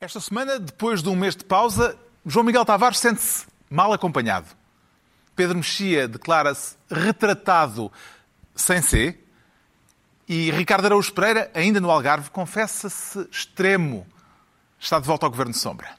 [0.00, 4.48] Esta semana, depois de um mês de pausa, João Miguel Tavares sente-se mal acompanhado.
[5.34, 7.90] Pedro Mexia declara-se retratado
[8.54, 9.18] sem C.
[10.28, 14.06] E Ricardo Araújo Pereira, ainda no Algarve, confessa-se extremo.
[14.78, 15.96] Está de volta ao Governo de Sombra.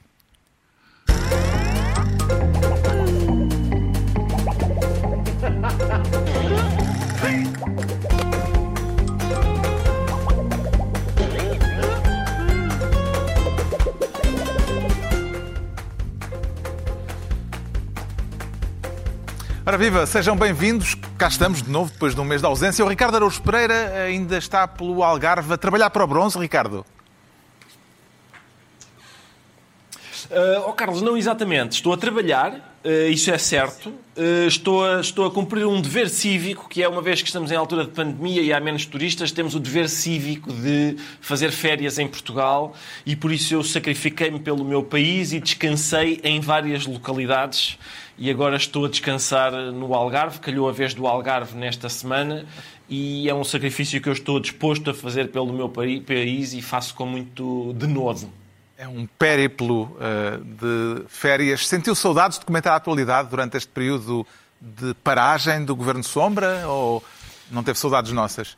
[19.76, 20.96] Ora viva, sejam bem-vindos.
[21.18, 22.86] Cá estamos de novo, depois de um mês de ausência.
[22.86, 26.86] O Ricardo Araújo Pereira ainda está pelo Algarve a trabalhar para o bronze, Ricardo?
[30.32, 31.74] Uh, oh Carlos, não exatamente.
[31.74, 33.90] Estou a trabalhar, uh, isso é certo.
[33.90, 37.52] Uh, estou, a, estou a cumprir um dever cívico, que é uma vez que estamos
[37.52, 42.00] em altura de pandemia e há menos turistas, temos o dever cívico de fazer férias
[42.00, 42.74] em Portugal
[43.06, 47.78] e por isso eu sacrifiquei-me pelo meu país e descansei em várias localidades
[48.18, 50.40] e agora estou a descansar no Algarve.
[50.40, 52.46] Calhou a vez do Algarve nesta semana
[52.88, 56.94] e é um sacrifício que eu estou disposto a fazer pelo meu país e faço
[56.94, 58.45] com muito denodo.
[58.78, 61.68] É um périplo uh, de férias.
[61.68, 64.28] Sentiu saudades de comentar a atualidade durante este período
[64.60, 67.04] de paragem do Governo Sombra ou
[67.50, 68.58] não teve saudades nossas?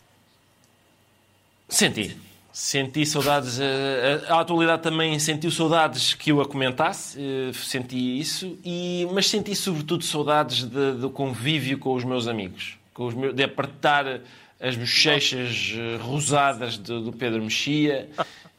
[1.70, 2.18] Senti.
[2.52, 3.60] Senti saudades.
[3.60, 9.30] Eh, a, atualidade também sentiu saudades que eu a comentasse, eh, senti isso, e, mas
[9.30, 14.22] senti sobretudo saudades de, do convívio com os meus amigos, com os meus, de apertar
[14.60, 18.10] as bochechas eh, rosadas do, do Pedro Mexia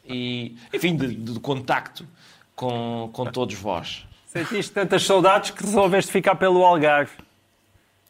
[0.09, 2.05] e, enfim, de, de, de contacto
[2.55, 4.05] com, com todos vós.
[4.27, 7.11] Sentiste tantas saudades que resolveste ficar pelo Algarve.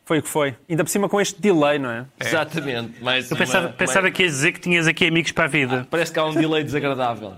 [0.06, 0.56] Foi o que foi.
[0.68, 2.06] Ainda por cima com este delay, não é?
[2.20, 2.28] é.
[2.28, 2.96] Exatamente.
[3.00, 5.82] Mas Eu pensava, uma, pensava que ias dizer que tinhas aqui amigos para a vida.
[5.82, 7.36] Ah, parece que há um delay desagradável.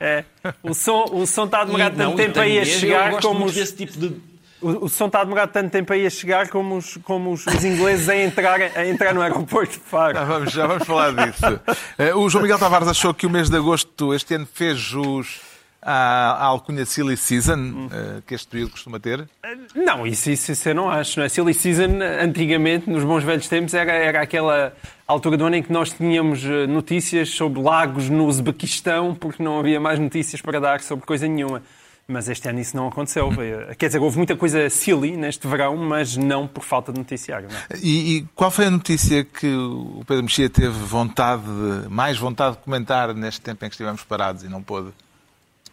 [0.00, 0.24] É.
[0.64, 3.54] O som, o som está a demorar tanto tempo aí a chegar como os...
[3.54, 4.31] desse tipo de...
[4.62, 7.46] O, o som está a demorar tanto tempo aí a chegar como os, como os,
[7.46, 10.14] os ingleses a entrar, a entrar no aeroporto de Faro.
[10.14, 11.60] Já vamos, já vamos falar disso.
[11.98, 15.40] Eh, o João Miguel Tavares achou que o mês de agosto este ano fez jus
[15.82, 17.86] à, alcunha Silly Season, hum.
[17.86, 19.28] uh, que este período costuma ter?
[19.74, 21.18] Não, isso, isso, isso eu não acho.
[21.18, 21.28] Não é?
[21.28, 24.72] Silly Season, antigamente, nos bons velhos tempos, era, era aquela
[25.06, 29.58] altura do ano em que nós tínhamos eh, notícias sobre lagos no Uzbequistão, porque não
[29.58, 31.62] havia mais notícias para dar sobre coisa nenhuma.
[32.06, 33.30] Mas este ano isso não aconteceu.
[33.78, 37.48] Quer dizer, houve muita coisa silly neste verão, mas não por falta de noticiário.
[37.70, 37.76] É?
[37.80, 41.44] E, e, qual foi a notícia que o Pedro Mexia teve vontade,
[41.88, 44.88] mais vontade de comentar neste tempo em que estivemos parados e não pôde?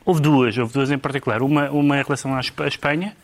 [0.05, 1.41] Houve duas, houve duas em particular.
[1.41, 3.15] Uma, uma em relação à Espanha,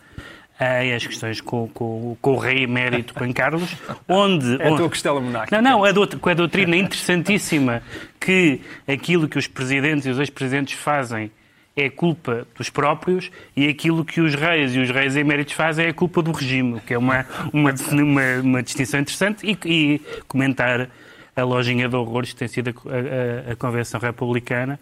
[0.59, 3.75] e as questões com, com, com, o rei emérito Juan Carlos,
[4.07, 4.61] onde...
[4.61, 5.61] É a tua costela monárquica.
[5.61, 7.83] Não, não, a, com a doutrina interessantíssima
[8.19, 11.29] que aquilo que os presidentes e os ex-presidentes fazem
[11.75, 15.93] é culpa dos próprios e aquilo que os reis e os reis eméritos fazem é
[15.93, 20.89] culpa do regime, que é uma, uma, uma, uma distinção interessante e, e, comentar
[21.35, 24.79] a lojinha de horrores que tem sido a, a, a Convenção Republicana,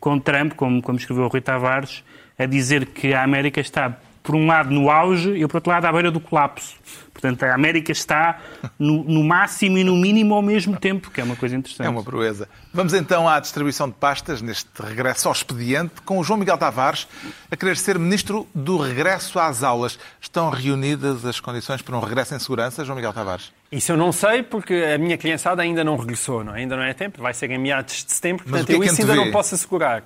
[0.00, 2.02] com Trump, como, como escreveu o Rui Tavares,
[2.36, 5.84] a dizer que a América está, por um lado, no auge e, por outro lado,
[5.86, 6.76] à beira do colapso.
[7.12, 8.40] Portanto, a América está
[8.78, 11.86] no, no, máximo e no mínimo ao mesmo tempo, que é uma coisa interessante.
[11.86, 12.48] É uma proeza.
[12.72, 17.06] Vamos então à distribuição de pastas, neste regresso ao expediente, com o João Miguel Tavares
[17.50, 19.98] a querer ser ministro do regresso às aulas.
[20.20, 23.52] Estão reunidas as condições para um regresso em segurança, João Miguel Tavares?
[23.70, 26.54] Isso eu não sei, porque a minha criançada ainda não regressou, não?
[26.54, 26.60] É?
[26.60, 29.14] ainda não é tempo, vai ser em meados de setembro, portanto é eu isso ainda
[29.14, 30.02] não posso assegurar.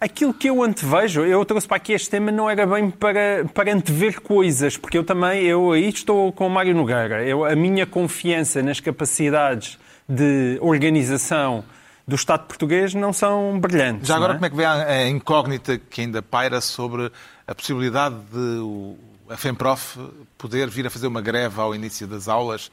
[0.00, 3.70] Aquilo que eu antevejo, eu trouxe para aqui este tema, não era bem para, para
[3.70, 7.22] antever coisas, porque eu também, eu aí estou com o Mário Nogueira.
[7.22, 9.78] Eu, a minha confiança nas capacidades
[10.08, 11.62] de organização
[12.08, 14.08] do Estado português não são brilhantes.
[14.08, 14.34] Já agora, é?
[14.36, 17.12] como é que vê a incógnita que ainda paira sobre
[17.46, 18.96] a possibilidade de
[19.28, 19.96] a FEMPROF
[20.36, 22.70] poder vir a fazer uma greve ao início das aulas,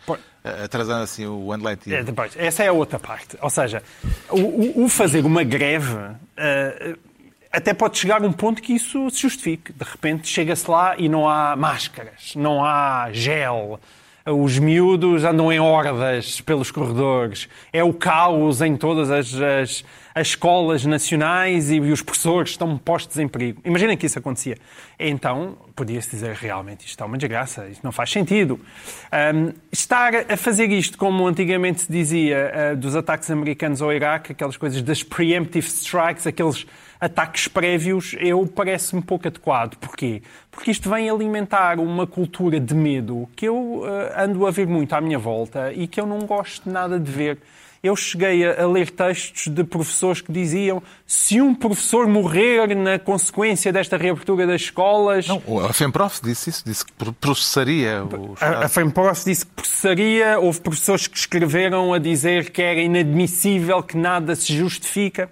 [0.64, 1.96] atrasando assim o ano letivo?
[1.96, 3.38] É, depois, essa é a outra parte.
[3.40, 3.84] Ou seja,
[4.30, 6.98] o, o fazer uma greve uh,
[7.52, 9.72] até pode chegar um ponto que isso se justifique.
[9.72, 13.80] De repente chega-se lá e não há máscaras, não há gel,
[14.25, 19.86] os miúdos andam em hordas pelos corredores, é o caos em todas as, as,
[20.18, 23.62] as escolas nacionais e os professores estão postos em perigo.
[23.64, 24.58] Imaginem que isso acontecia.
[25.00, 28.60] Então, podia-se dizer realmente isto é uma desgraça, isto não faz sentido.
[29.36, 34.31] Um, estar a fazer isto, como antigamente se dizia, uh, dos ataques americanos ao Iraque,
[34.31, 36.66] aquelas coisas das preemptive strikes, aqueles
[37.00, 39.75] ataques prévios, eu parece-me pouco adequado.
[39.75, 40.24] Porquê?
[40.50, 43.86] Porque isto vem alimentar uma cultura de medo que eu uh,
[44.18, 47.38] ando a ver muito à minha volta e que eu não gosto nada de ver.
[47.88, 53.00] Eu cheguei a, a, ler textos de professores que diziam se um professor morrer na
[53.00, 55.28] consequência desta reabertura das escolas...
[55.28, 60.39] Não, a FEMPROF disse isso, disse que processaria o A, a FEMPROF disse que processaria,
[60.39, 65.30] houve professores que escreveram a dizer que era inadmissível, que nada se justifica.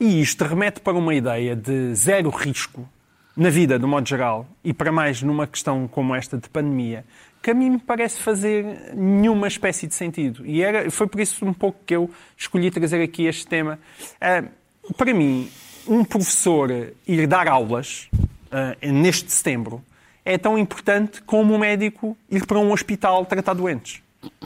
[0.00, 2.88] E isto remete para uma ideia de zero risco
[3.36, 7.04] na vida, de modo geral, e para mais numa questão como esta de pandemia,
[7.42, 10.46] que a mim me parece fazer nenhuma espécie de sentido.
[10.46, 13.78] E era, foi por isso um pouco que eu escolhi trazer aqui este tema.
[14.16, 15.50] Uh, para mim,
[15.86, 16.70] um professor
[17.06, 19.82] ir dar aulas uh, neste setembro
[20.24, 24.00] é tão importante como um médico ir para um hospital tratar doentes.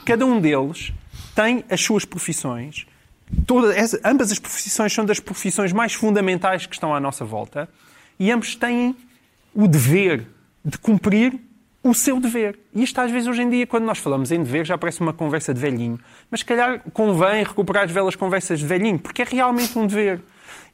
[0.06, 0.93] Cada um deles
[1.34, 2.87] tem as suas profissões.
[4.02, 7.69] Ambas as profissões são das profissões mais fundamentais que estão à nossa volta
[8.19, 8.96] e ambos têm
[9.54, 10.26] o dever
[10.64, 11.38] de cumprir
[11.88, 12.58] o seu dever.
[12.74, 15.12] E isto, às vezes, hoje em dia, quando nós falamos em dever, já parece uma
[15.12, 15.98] conversa de velhinho.
[16.30, 20.20] Mas, se calhar, convém recuperar as velas conversas de velhinho, porque é realmente um dever.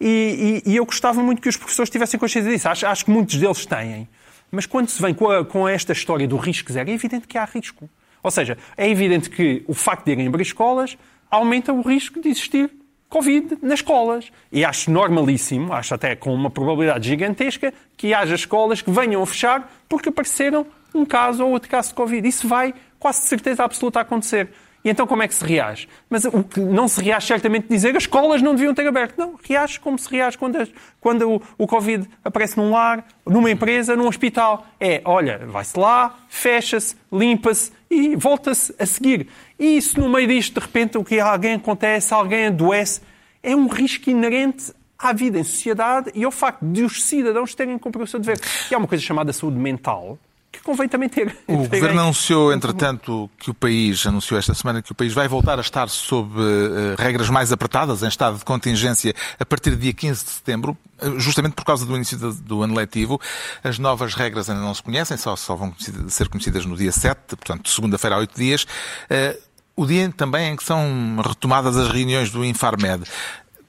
[0.01, 2.69] E, e, e eu gostava muito que os professores tivessem consciência disso.
[2.69, 4.09] Acho, acho que muitos deles têm.
[4.51, 7.37] Mas quando se vem com, a, com esta história do risco zero, é evidente que
[7.37, 7.89] há risco.
[8.23, 10.97] Ou seja, é evidente que o facto de irem abrir escolas
[11.31, 12.71] aumenta o risco de existir
[13.09, 14.33] Covid nas escolas.
[14.51, 19.27] E acho normalíssimo, acho até com uma probabilidade gigantesca, que haja escolas que venham a
[19.27, 22.27] fechar porque apareceram um caso ou outro caso de Covid.
[22.27, 24.49] Isso vai quase certeza absoluta acontecer.
[24.85, 25.89] E então como é que se reage?
[26.11, 29.17] Mas o que não se reage certamente dizer as escolas não deviam ter aberto.
[29.17, 30.69] Não, reage como se reage quando,
[31.01, 34.67] quando o, o Covid aparece num lar, numa empresa, num hospital.
[34.81, 39.29] É, olha, vai-se lá, fecha-se, limpa-se e volta-se a seguir.
[39.59, 43.01] E isso no meio disto, de repente, o que alguém acontece, alguém adoece,
[43.41, 47.77] é um risco inerente à vida em sociedade e ao facto de os cidadãos terem
[47.77, 48.41] que cumprir o seu dever.
[48.71, 50.19] E há uma coisa chamada saúde mental,
[50.53, 51.35] que convém também ter.
[51.49, 55.27] O ter Governo anunciou, entretanto, que o país, anunciou esta semana que o país vai
[55.27, 59.79] voltar a estar sob uh, regras mais apertadas, em estado de contingência, a partir do
[59.79, 63.19] dia 15 de setembro, uh, justamente por causa do início do, do, ano letivo.
[63.65, 65.75] As novas regras ainda não se conhecem, só, só vão
[66.09, 68.65] ser conhecidas no dia 7, portanto, segunda-feira há oito dias.
[69.11, 69.41] Uh,
[69.75, 70.87] o dia também em que são
[71.27, 73.05] retomadas as reuniões do Infarmed.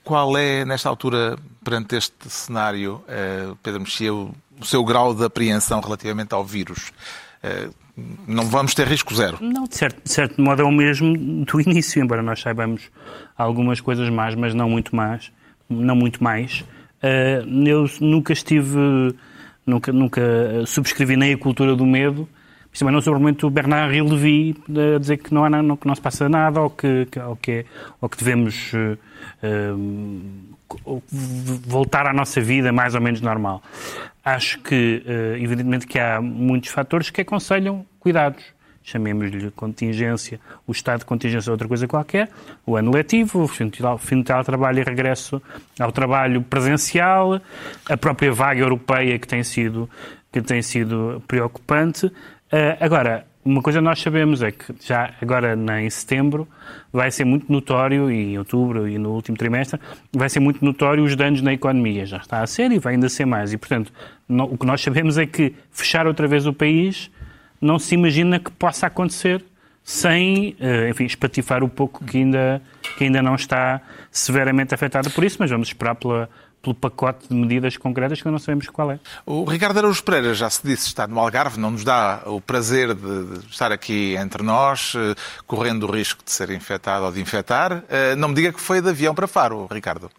[0.03, 3.01] Qual é, nesta altura, perante este cenário,
[3.63, 4.11] Pedro Mexia,
[4.63, 6.91] o seu grau de apreensão relativamente ao vírus?
[7.41, 7.69] Eh,
[8.27, 9.37] não vamos ter risco zero?
[9.41, 11.15] Não, de certo, de certo modo é o mesmo
[11.45, 12.89] do início, embora nós saibamos
[13.37, 15.31] algumas coisas mais, mas não muito mais.
[15.69, 16.63] Não muito mais.
[17.01, 19.15] Eh, eu nunca estive,
[19.65, 20.21] nunca, nunca
[20.65, 22.27] subscrevi nem a cultura do medo,
[22.79, 24.55] também não sou o Bernard Levy
[24.95, 27.35] a dizer que não, há, não, que não se passa nada ou que, que, ou
[27.35, 27.65] que,
[28.01, 28.97] ou que devemos uh,
[31.67, 33.61] voltar à nossa vida mais ou menos normal.
[34.23, 38.43] Acho que, uh, evidentemente, que há muitos fatores que aconselham cuidados.
[38.81, 42.29] Chamemos-lhe contingência, o estado de contingência é outra coisa qualquer,
[42.65, 45.41] o ano letivo, o fim de trabalho e regresso
[45.79, 47.39] ao trabalho presencial,
[47.89, 49.89] a própria vaga europeia que tem sido,
[50.31, 52.07] que tem sido preocupante.
[52.07, 56.47] Uh, agora, uma coisa nós sabemos é que já agora em setembro
[56.91, 59.79] vai ser muito notório, e em outubro e no último trimestre,
[60.11, 62.05] vai ser muito notório os danos na economia.
[62.05, 63.51] Já está a ser e vai ainda ser mais.
[63.51, 63.91] E, portanto,
[64.29, 67.11] o que nós sabemos é que fechar outra vez o país
[67.59, 69.43] não se imagina que possa acontecer
[69.83, 72.61] sem, eh, enfim, espatifar o pouco que ainda,
[72.97, 76.29] que ainda não está severamente afetado por isso, mas vamos esperar pela,
[76.63, 78.99] pelo pacote de medidas concretas que não sabemos qual é.
[79.25, 82.95] O Ricardo Araújo Pereira já se disse está no Algarve, não nos dá o prazer
[82.95, 85.13] de estar aqui entre nós, eh,
[85.45, 87.83] correndo o risco de ser infectado ou de infectar.
[87.89, 90.09] Eh, não me diga que foi de avião para Faro, Ricardo.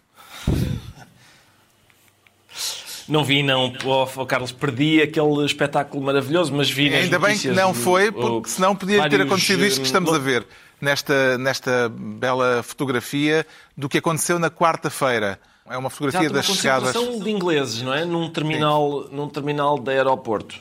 [3.07, 3.73] Não vi, não.
[3.83, 8.49] Oh, Carlos, perdi aquele espetáculo maravilhoso, mas vi nas Ainda bem que não foi, porque
[8.49, 10.45] senão podia ter acontecido isto que estamos a ver
[10.81, 13.45] nesta, nesta bela fotografia
[13.77, 15.39] do que aconteceu na quarta-feira.
[15.67, 16.93] É uma fotografia Exato, das chegadas.
[16.93, 18.05] de ingleses, não é?
[18.05, 20.55] Num terminal, num terminal de aeroporto.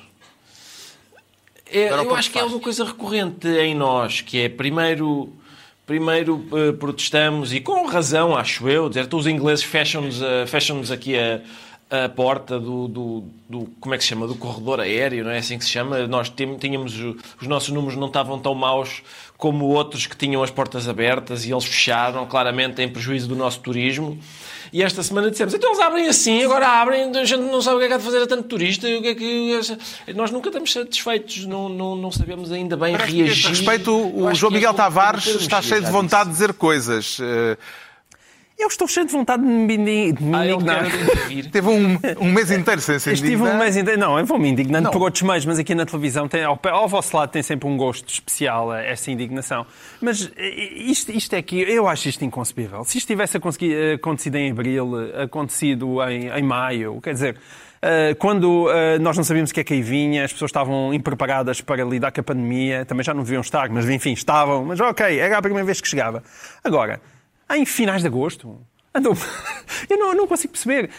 [1.71, 5.33] É, eu acho que é uma coisa recorrente em nós, que é primeiro,
[5.85, 10.81] primeiro uh, protestamos e com razão, acho eu, dizer, então os ingleses fecham-nos uh, fecham
[10.93, 11.41] aqui a,
[11.91, 15.39] a porta do, do, do, como é que se chama, do corredor aéreo, não é
[15.39, 16.07] assim que se chama?
[16.07, 16.95] Nós tínhamos,
[17.41, 19.03] os nossos números não estavam tão maus
[19.37, 23.61] como outros que tinham as portas abertas e eles fecharam, claramente em prejuízo do nosso
[23.61, 24.19] turismo.
[24.73, 27.79] E esta semana dissemos, então eles abrem assim, agora abrem, a gente não sabe o
[27.79, 29.61] que é que há de fazer a tanto turista, o que é que...
[30.15, 33.49] Nós nunca estamos satisfeitos, não, não, não sabemos ainda bem Parece reagir.
[33.51, 37.19] Respeito, o João Miguel Tavares está cheio de vontade de dizer coisas.
[38.59, 40.85] Eh, Eu estou cheio de vontade de me indi- de me Ah, indignar.
[41.53, 43.55] Teve um, um mês inteiro sem se Estive indignar.
[43.55, 44.01] um mês inteiro.
[44.01, 44.91] Não, eu vou-me indignando Não.
[44.91, 47.77] por outros meios, mas aqui na televisão, tem, ao, ao vosso lado, tem sempre um
[47.77, 49.67] gosto especial a essa indignação.
[50.01, 52.85] Mas eh, isto, isto é que eu acho isto inconcebível.
[52.85, 57.37] Se isto tivesse aconse- acontecido em abril, eh, acontecido em, em maio, quer dizer.
[57.83, 60.95] eh, Quando eh, nós não sabíamos o que é que aí vinha, as pessoas estavam
[60.95, 64.65] impreparadas para lidar com a pandemia, também já não deviam estar, mas enfim, estavam.
[64.65, 66.23] Mas ok, era a primeira vez que chegava.
[66.63, 67.01] Agora,
[67.57, 68.59] em finais de agosto,
[68.95, 69.17] andou.
[69.89, 70.91] Eu não, não consigo perceber.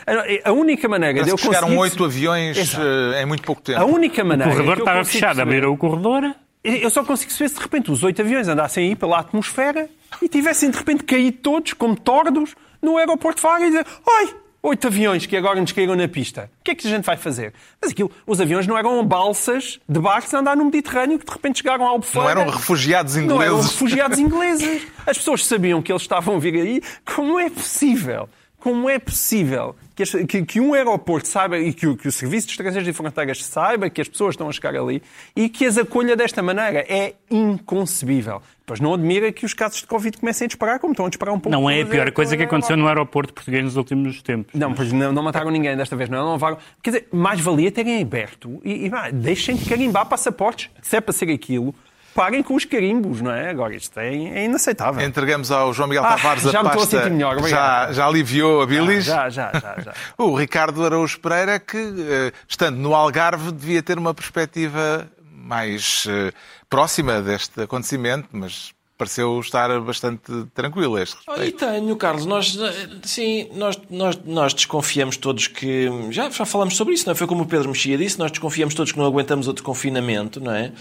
[0.44, 2.84] A, única maneira de Parece eu que chegaram conseguir- oito aviões Exato.
[3.16, 3.80] eh, em muito pouco tempo.
[3.80, 4.52] A única O maneira.
[4.52, 6.36] corredor que eu estava fechado, perceber- abriram o corredor.
[6.64, 9.88] Eu só consigo perceber se de repente os oito aviões andassem aí pela atmosfera
[10.22, 14.36] e tivessem de repente caído todos, como tordos, no aeroporto de Faro e dizer: Oi,
[14.68, 16.50] oito aviões que agora nos caíram na pista.
[16.62, 17.54] O que é que a gente vai fazer?
[17.82, 21.32] Mas aquilo, os aviões não eram balsas de barcos a andar no Mediterrâneo que de
[21.32, 22.36] repente chegaram ao Albufeira.
[22.36, 23.72] Não eram refugiados Não eram ingleses.
[23.72, 24.88] refugiados ingleses.
[25.06, 26.82] As pessoas sabiam que eles estavam a vir aí.
[27.06, 28.28] Como é possível?
[28.66, 32.12] Como é possível que, as- que- que um aeroporto saiba e que o, que o
[32.12, 35.04] Serviço de Estrangeiros e Fronteiras saiba que as pessoas estão a chegar ali
[35.36, 36.80] e que as acolha desta maneira?
[36.90, 38.42] É inconcebível.
[38.66, 41.36] Pois não admira que os casos de Covid comecem a disparar como estão a disparar
[41.36, 41.56] um pouco.
[41.56, 44.52] Não é a pior coisa que aconteceu no aeroporto português nos últimos tempos.
[44.56, 46.26] Não, pois não, não mataram ninguém desta vez, não.
[46.26, 50.72] não levaram- Quer dizer, mais valia terem aberto e, e deixem de carimbar passaportes.
[50.82, 51.76] Se é para ser aquilo,
[52.16, 53.50] parem com os carimbos, não é?
[53.50, 55.06] Agora, isto é, é inaceitável.
[55.06, 56.98] Entregamos ao João Miguel Ah, Tavares já a me estou a pasta.
[56.98, 59.04] sentir melhor, já, já aliviou a bilis.
[59.06, 59.94] Já, já, já, já.
[60.18, 66.32] O Ricardo Araújo Pereira, que, eh, estando no Algarve, devia ter uma perspectiva mais eh,
[66.70, 71.66] próxima deste acontecimento, mas pareceu estar bastante tranquilo a este Oh, e respeito.
[71.66, 72.26] tenho, Carlos.
[72.26, 75.90] Nós, eh, sim, nós, nós, nós desconfiamos todos que.
[76.12, 77.16] Já, já falamos sobre isso, não é?
[77.16, 80.54] Foi como o Pedro Mexia disse, nós desconfiamos todos que não aguentamos outro confinamento, não
[80.54, 80.72] é?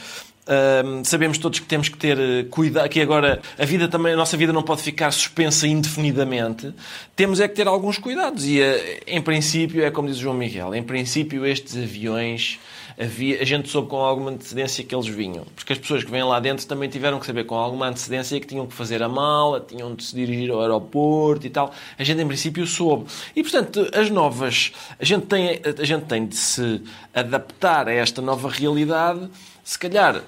[1.04, 4.36] Sabemos todos que temos que ter eh, cuidado, que agora a vida também, a nossa
[4.36, 6.74] vida não pode ficar suspensa indefinidamente.
[7.16, 8.44] Temos é que ter alguns cuidados.
[8.44, 12.58] E, eh, em princípio, é como diz o João Miguel, em princípio, estes aviões.
[13.00, 15.46] Havia, a gente soube com alguma antecedência que eles vinham.
[15.56, 18.46] Porque as pessoas que vêm lá dentro também tiveram que saber com alguma antecedência que
[18.46, 21.72] tinham que fazer a mala, tinham de se dirigir ao aeroporto e tal.
[21.98, 23.06] A gente, em princípio, soube.
[23.34, 24.72] E, portanto, as novas...
[25.00, 26.82] A gente tem, a gente tem de se
[27.14, 29.28] adaptar a esta nova realidade
[29.64, 30.22] se calhar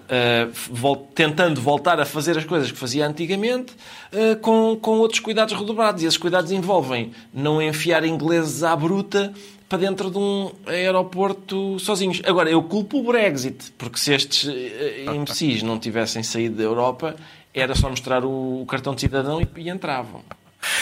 [0.70, 3.74] vol- tentando voltar a fazer as coisas que fazia antigamente
[4.10, 6.02] eh, com, com outros cuidados redobrados.
[6.02, 9.34] E esses cuidados envolvem não enfiar ingleses à bruta
[9.68, 12.22] para dentro de um aeroporto sozinhos.
[12.24, 17.14] Agora, eu culpo o Brexit, porque se estes eh, imbecis não tivessem saído da Europa,
[17.52, 20.22] era só mostrar o, o cartão de cidadão e, e entravam.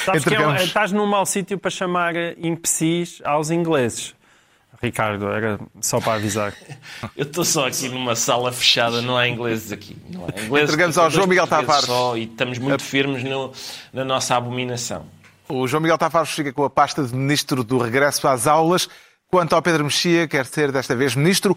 [0.04, 4.14] Sabes que é estás num mau sítio para chamar imbecis aos ingleses.
[4.82, 6.52] Ricardo, era só para avisar.
[7.16, 9.96] Eu estou só aqui numa sala fechada, não há ingleses aqui.
[10.10, 11.86] Não há ingleses, Entregamos ao João Miguel Tavares.
[11.86, 13.52] Só, e estamos muito firmes no-
[13.92, 15.06] na nossa abominação.
[15.48, 18.88] O João Miguel Tavares fica com a pasta de Ministro do Regresso às Aulas.
[19.28, 21.56] Quanto ao Pedro Mexia, quer ser desta vez Ministro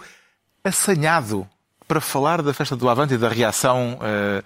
[0.64, 1.48] assanhado
[1.88, 4.44] para falar da festa do Avante e da reação eh,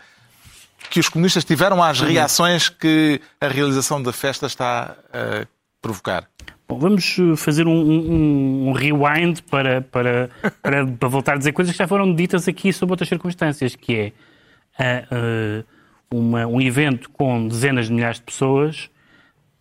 [0.90, 5.46] que os comunistas tiveram às reações que a realização da festa está a
[5.82, 6.28] provocar.
[6.72, 10.30] Bom, vamos uh, fazer um, um- um rewind para, para,
[10.64, 14.14] para, para voltar a dizer coisas que já foram ditas aqui sob outras circunstâncias, que
[14.80, 15.66] é ah,
[16.10, 18.90] uma- um evento com dezenas de milhares de pessoas,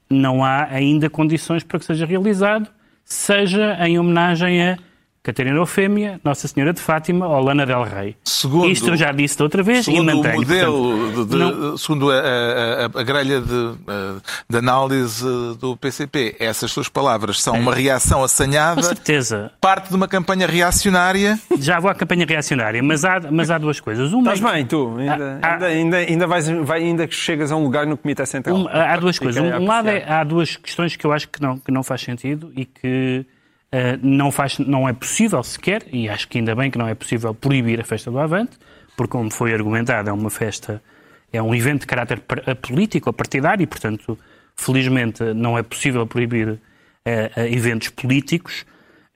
[0.08, 2.70] não há ainda condições para que seja realizado,
[3.04, 4.78] seja em homenagem a
[5.22, 8.16] Catarina Eufémia, Nossa Senhora de Fátima ou Lana Del Rey.
[8.24, 10.36] Segundo- Isto eu já disse da outra vez e mantenho.
[10.36, 13.74] modelo, Portanto, de- de- não- segundo a, a- a- grelha de,
[14.48, 15.22] de análise
[15.60, 19.52] do PCP, essas suas palavras são uma reação com assanhada, certeza.
[19.60, 21.38] parte de uma campanha reacionária.
[21.58, 24.14] Já vou à campanha reacionária, mas há, mas há duas coisas.
[24.14, 24.96] Uma Estás é bem, tu?
[24.98, 25.52] Ainda, ah.
[25.52, 28.56] ainda, ainda, ainda, vais, vai, ainda que chegas a um lugar no Comitê Central.
[28.56, 29.42] Um- há duas coisas.
[29.52, 32.00] a Um lado é, há duas questões que eu acho que não, que não faz
[32.00, 33.26] sentido e que
[34.02, 37.34] não, faz, não é possível sequer, e acho que ainda bem que não é possível
[37.34, 38.58] proibir a festa do Avante,
[38.96, 40.82] porque como foi argumentado, é uma festa,
[41.32, 44.18] é um evento de caráter eh, político partidário e, portanto,
[44.56, 46.58] felizmente não é possível proibir
[47.04, 48.66] eh, eh, eventos políticos,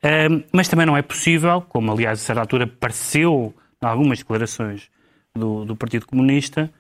[0.05, 4.91] Eh, mas também não é possível, como aliás a certa altura pareceu em algumas declarações
[5.35, 6.71] do, do Partido Comunista,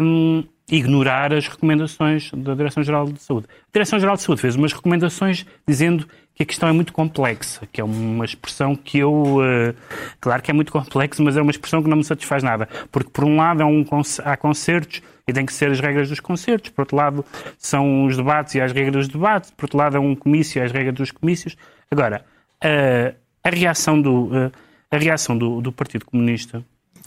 [0.00, 3.46] hum, ignorar as recomendações da Direção-Geral de Saúde.
[3.50, 7.80] A Direção-Geral de Saúde fez umas recomendações dizendo que a questão é muito complexa, que
[7.80, 9.38] é uma expressão que eu...
[9.42, 9.74] eh,
[10.20, 12.68] claro que é muito complexo, mas é uma expressão que não me satisfaz nada.
[12.92, 13.84] Porque, por um lado, é um,
[14.24, 16.70] há concertos e tem que ser as regras dos concertos.
[16.70, 17.24] Por outro lado,
[17.56, 19.50] são os debates e as regras dos debates.
[19.50, 21.56] Por outro lado, é um comício e as regras dos comícios.
[21.90, 22.24] Agora,
[22.62, 24.50] eh, a reação do, eh,
[24.90, 26.62] a reação do, do Partido Comunista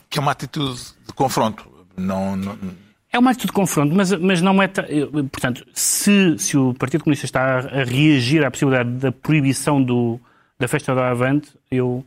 [0.09, 1.69] que é uma atitude de confronto.
[1.95, 2.57] Não, não,
[3.11, 4.67] É uma atitude de confronto, mas, mas não é.
[4.67, 10.19] Portanto, se, se o Partido Comunista está a reagir à possibilidade da proibição do,
[10.59, 12.05] da festa do Avante, eu,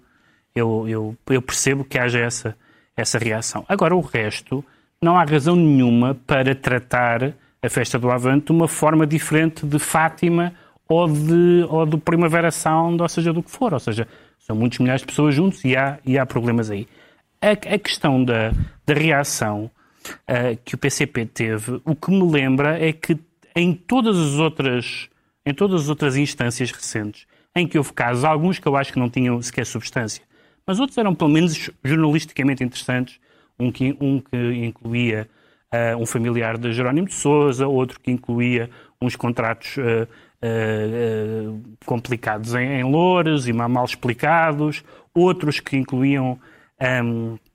[0.54, 2.56] eu, eu, eu percebo que haja essa,
[2.96, 3.64] essa reação.
[3.68, 4.64] Agora, o resto,
[5.00, 9.80] não há razão nenhuma para tratar a festa do Avante de uma forma diferente de
[9.80, 10.54] Fátima
[10.88, 13.72] ou, de, ou do Primavera Sound, ou seja, do que for.
[13.72, 14.06] Ou seja,
[14.38, 16.86] são muitos milhares de pessoas juntos e há, e há problemas aí.
[17.40, 18.52] A, a questão da,
[18.86, 19.68] da reação
[20.26, 23.18] ah, que o PCP teve, o que me lembra é que
[23.54, 25.08] em todas as outras,
[25.44, 28.98] em todas as outras instâncias recentes, em que houve casos, alguns que eu acho que
[28.98, 30.22] não tinham sequer substância,
[30.66, 33.20] mas outros eram pelo menos jornalisticamente interessantes,
[33.58, 35.28] um que, um que incluía
[35.70, 40.08] ah, um familiar de Jerónimo de Sousa, outro que incluía uns contratos ah,
[40.42, 46.38] ah, complicados em, em Louros e mal explicados, outros que incluíam
[46.80, 47.51] ahm, eh,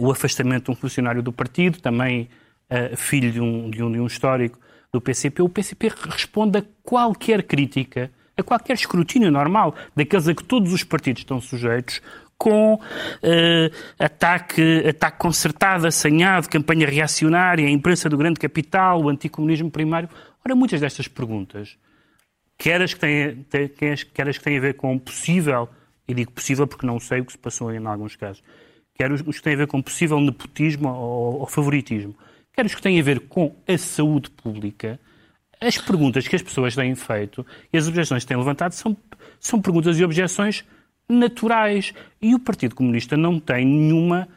[0.00, 2.28] o afastamento de um funcionário do partido, também
[2.68, 4.58] eh, filho de um, de, um, de um histórico
[4.92, 5.40] do PCP.
[5.40, 10.82] O PCP responde a qualquer crítica, a qualquer escrutínio normal, daqueles a que todos os
[10.82, 12.02] partidos estão sujeitos,
[12.36, 12.80] com
[13.22, 20.08] eh, ataque, ataque concertado, assanhado, campanha reacionária, a imprensa do grande capital, o anticomunismo primário.
[20.44, 21.78] Ora, muitas destas perguntas,
[22.58, 23.46] quer as que têm,
[24.12, 25.68] quer as que têm a ver com possível,
[26.08, 28.42] e digo possível porque não sei o que se passou em alguns casos,
[28.96, 32.14] quer os, que têm a ver com possível nepotismo ou, ou favoritismo,
[32.52, 34.98] quer os que têm a ver com a saúde pública,
[35.60, 38.96] as perguntas que as pessoas têm feito e as objeções que têm levantado são,
[39.40, 40.64] são perguntas e objeções
[41.08, 41.94] naturais.
[42.20, 44.28] E o Partido Comunista não tem nenhuma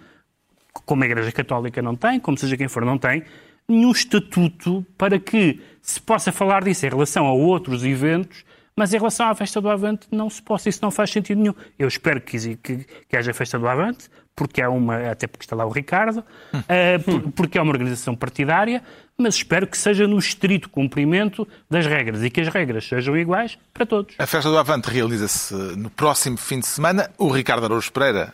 [0.86, 3.24] como a Igreja Católica não tem, como seja quem for não tem,
[3.68, 8.44] nenhum estatuto para que se possa falar disso em relação a outros eventos,
[8.76, 11.54] mas em relação à festa do Avante não se possa, isso não faz sentido nenhum.
[11.78, 14.10] Eu espero que, que, que haja festa do Avante,
[14.40, 16.24] porque é uma, até porque está lá o Ricardo,
[16.70, 18.82] eh, por- porque é uma organização partidária,
[19.18, 23.58] mas espero que seja no estrito cumprimento das regras e que as regras sejam iguais
[23.74, 24.16] para todos.
[24.18, 27.12] A festa do Avante realiza-se no próximo fim de semana.
[27.18, 28.34] O Ricardo Araújo Pereira,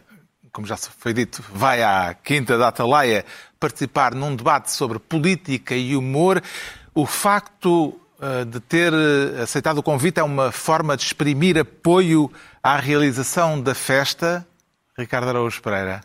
[0.52, 3.26] como já foi dito, vai à Quinta da Atalaia
[3.60, 6.40] participar num debate sobre política e humor.
[6.94, 12.32] O facto eh, de ter eh, aceitado o convite é uma forma de exprimir apoio
[12.62, 14.46] à realização da festa.
[14.98, 16.02] Ricardo Araújo Pereira.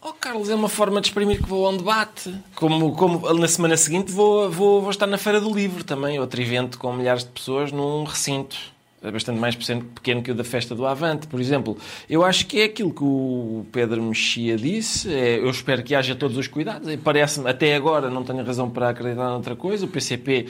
[0.00, 2.34] Oh, Carlos, é uma forma de exprimir que vou a um debate.
[2.54, 6.40] Como, como na semana seguinte vou, vou, vou estar na Feira do Livro também, outro
[6.42, 8.56] evento com milhares de pessoas num recinto.
[9.02, 11.76] É bastante mais pequeno que o da Festa do Avante, por exemplo.
[12.08, 15.12] Eu acho que é aquilo que o Pedro Mexia disse.
[15.12, 16.88] É, eu espero que haja todos os cuidados.
[17.04, 19.84] Parece-me, até agora, não tenho razão para acreditar noutra coisa.
[19.84, 20.46] O PCP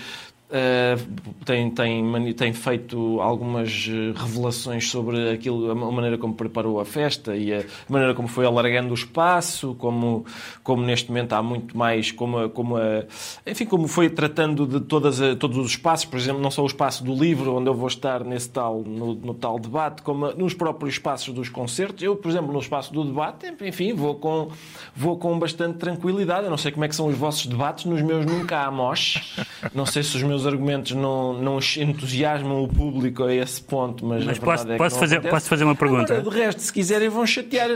[0.47, 6.85] Uh, tem, tem, tem feito algumas eh, revelações sobre aquilo, a maneira como preparou a
[6.85, 10.25] festa e a maneira como foi alargando o espaço, como,
[10.63, 13.05] como neste momento há muito mais, como, como a,
[13.47, 16.67] enfim, como foi tratando de todas a- todos os espaços, por exemplo, não só o
[16.67, 20.55] espaço do livro, onde eu vou estar nesse tal, no, no tal debate, como nos
[20.55, 22.03] próprios espaços dos concertos.
[22.03, 24.51] Eu, por exemplo, no espaço do debate, enfim, vou com,
[24.95, 26.45] vou com bastante tranquilidade.
[26.45, 29.37] Eu não sei como é que são os vossos debates, nos meus nunca há mosh.
[29.75, 34.25] Não sei se os meus argumentos não, não entusiasmam o público a esse ponto, mas,
[34.25, 35.35] Mas posso- é posso fazer- acontece.
[35.35, 36.15] posso fazer uma pergunta?
[36.19, 37.71] Agora, de resto, se quiserem, vão chatear.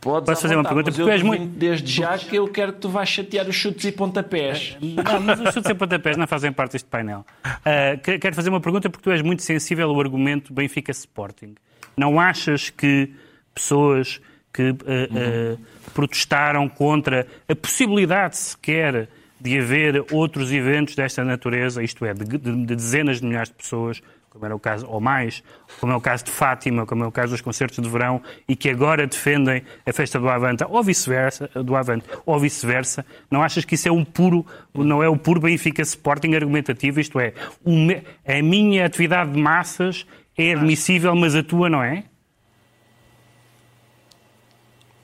[0.00, 0.92] Podes Posso fazer uma pergunta?
[0.92, 3.90] Porque és muito- desde já que eu quero que tu vais chatear os chutes e
[3.90, 4.76] pontapés.
[4.80, 7.26] Não, mas os chutes e pontapés não fazem parte deste painel.
[7.44, 11.56] Ah, que- quero fazer uma pergunta porque tu és muito sensível ao argumento Benfica Sporting.
[11.96, 13.12] Não achas que
[13.52, 14.20] pessoas
[14.52, 19.08] que ah, ah, protestaram contra a possibilidade sequer
[19.40, 23.54] de haver outros eventos desta natureza, isto é, de, de- de dezenas de milhares de
[23.54, 25.42] pessoas, como era o caso, ou mais,
[25.80, 28.54] como é o caso de Fátima, como é o caso dos concertos de verão, e
[28.54, 33.64] que agora defendem a festa do Avante, ou vice-versa, do Avante, ou vice-versa, não achas
[33.64, 37.32] que isso é um puro, não é o puro Benfica Sporting argumentativo, isto é,
[37.64, 42.04] me- a minha atividade de massas é admissível, mas a tua não é?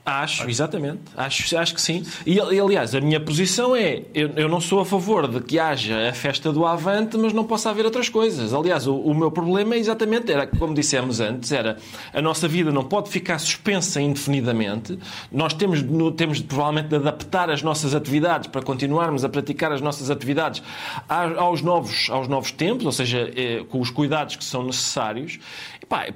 [0.05, 0.99] Acho, exatamente.
[1.17, 2.05] Acho, acho que sim.
[2.27, 6.09] E, aliás, a minha posição é: eu, eu não sou a favor de que haja
[6.09, 8.53] a festa do Avante, mas não possa haver outras coisas.
[8.53, 11.77] Aliás, o, o meu problema é exatamente, era como dissemos antes, era
[12.13, 14.99] a nossa vida não pode ficar suspensa indefinidamente.
[15.31, 19.81] Nós temos, no- temos provavelmente de adaptar as nossas atividades para continuarmos a praticar as
[19.81, 20.61] nossas atividades
[21.09, 25.39] aos novos, aos novos tempos, ou seja, eh, com os cuidados que são necessários.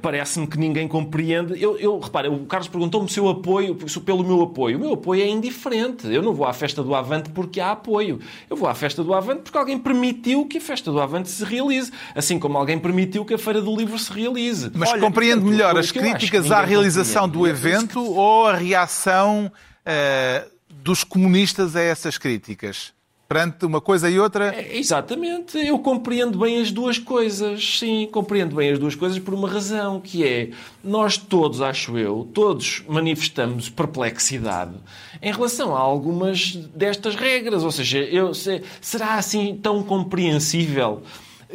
[0.02, 1.62] Parece-me que ninguém compreende.
[1.62, 4.78] Eu, eu repara, o Carlos perguntou-me se eu apoio, se pelo meu apoio.
[4.78, 6.08] O meu apoio é indiferente.
[6.08, 8.20] Eu não vou à festa do Avante porque há apoio.
[8.50, 11.44] Eu vou à festa do Avante porque alguém permitiu que a festa do Avante se
[11.44, 11.92] realize.
[12.16, 14.72] Assim como alguém permitiu que a Feira do Livro se realize.
[14.74, 18.56] Mas Olha, compreende portanto, melhor as que que críticas à realização do evento ou a
[18.56, 19.52] reação
[19.86, 22.94] eh, dos comunistas a essas críticas?
[23.30, 27.78] Perante uma coisa e outra, É, Exatamente, eu compreendo bem as duas coisas.
[27.78, 30.50] Sim, compreendo bem as duas coisas por uma razão, que é
[30.84, 34.74] nós todos, acho eu, todos manifestamos perplexidade
[35.22, 37.64] em relação a algumas destas regras.
[37.64, 41.04] Ou seja, eu, se- será assim tão compreensível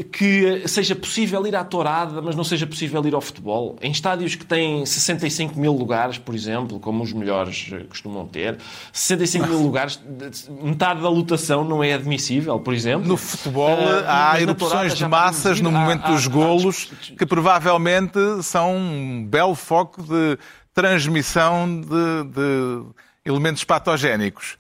[0.02, 3.76] que seja possível ir à tourada, mas não seja possível ir ao futebol?
[3.80, 8.58] Em estádios que têm 65 mil lugares, por exemplo, como os melhores eh, costumam ter,
[8.92, 13.06] 65 mil lugares, de- metade da lotação não é admissível, por exemplo.
[13.06, 13.76] no futebol
[14.06, 19.24] Ah, há erupções de massas no momento à- dos à- golos que provavelmente são um
[19.24, 20.36] belo foco de
[20.74, 22.82] transmissão de, de
[23.24, 24.58] elementos patogénicos.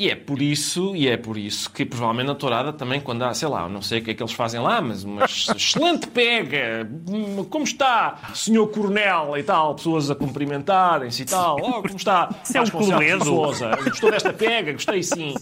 [0.00, 3.34] E é por isso, e é por isso que provavelmente na tourada também quando há,
[3.34, 6.88] sei lá, não sei o que é que eles fazem lá, mas uma excelente pega,
[7.08, 12.32] hum, como está, senhor coronel e tal, pessoas a cumprimentarem-se e tal, oh, como está,
[12.44, 13.24] Isso é um Corledo.
[13.24, 15.34] Sousa, gostou desta pega, gostei sim.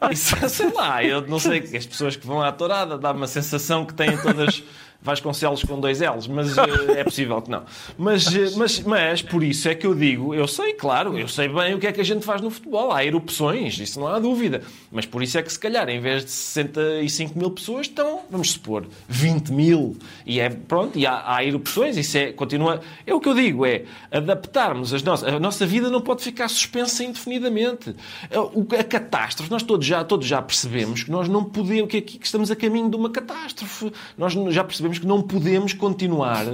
[0.00, 3.28] Ah, isso, sei lá, eu não sei, as pessoas que vão à tourada dá-me a
[3.28, 4.64] sensação que têm todas
[5.06, 6.62] Vasconcelos com dois L's, mas eh,
[7.00, 7.62] é possível que não.
[7.96, 11.48] Mas, eh, mas, mas, por isso é que eu digo, eu sei, claro, eu sei
[11.48, 12.90] bem o que é que a gente faz no futebol.
[12.92, 14.62] Há erupções, isso não há dúvida.
[14.90, 18.50] Mas por isso é que, se calhar, em vez de 65 mil pessoas, estão, vamos
[18.52, 19.96] supor, 20 mil.
[20.26, 22.80] E é, pronto, e há, há erupções, isso é, continua.
[23.06, 25.32] É o que eu digo, é adaptarmos as nossas.
[25.32, 27.94] A nossa vida não pode ficar suspensa indefinidamente.
[28.34, 31.98] A, o- a catástrofe, nós todos já, todos já percebemos que nós não podemos, que,
[31.98, 33.92] aqui- que estamos a caminho de uma catástrofe.
[34.18, 36.44] Nós já percebemos que não podemos continuar.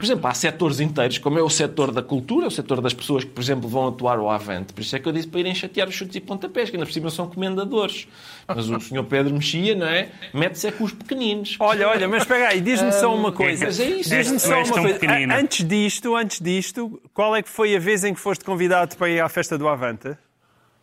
[0.00, 3.22] Por exemplo, há setores inteiros, como é o setor da cultura, o setor das pessoas
[3.22, 4.72] que, por exemplo, vão atuar ao avante.
[4.72, 6.86] Por isso é que eu disse para irem chatear os chutes e pontapés, que ainda
[6.86, 8.08] por cima são comendadores.
[8.48, 10.08] Mas o senhor Pedro Mexia, não é?
[10.32, 11.54] Mete-se é com os pequeninos.
[11.60, 13.66] Olha, olha, mas espera aí, diz-me só uma coisa.
[13.66, 14.08] mas é isso.
[14.08, 14.98] Diz-me Tu só uma coisa.
[15.38, 19.10] Antes disto, antes disto, qual é que foi a vez em que foste convidado para
[19.10, 20.16] ir à festa do Avante?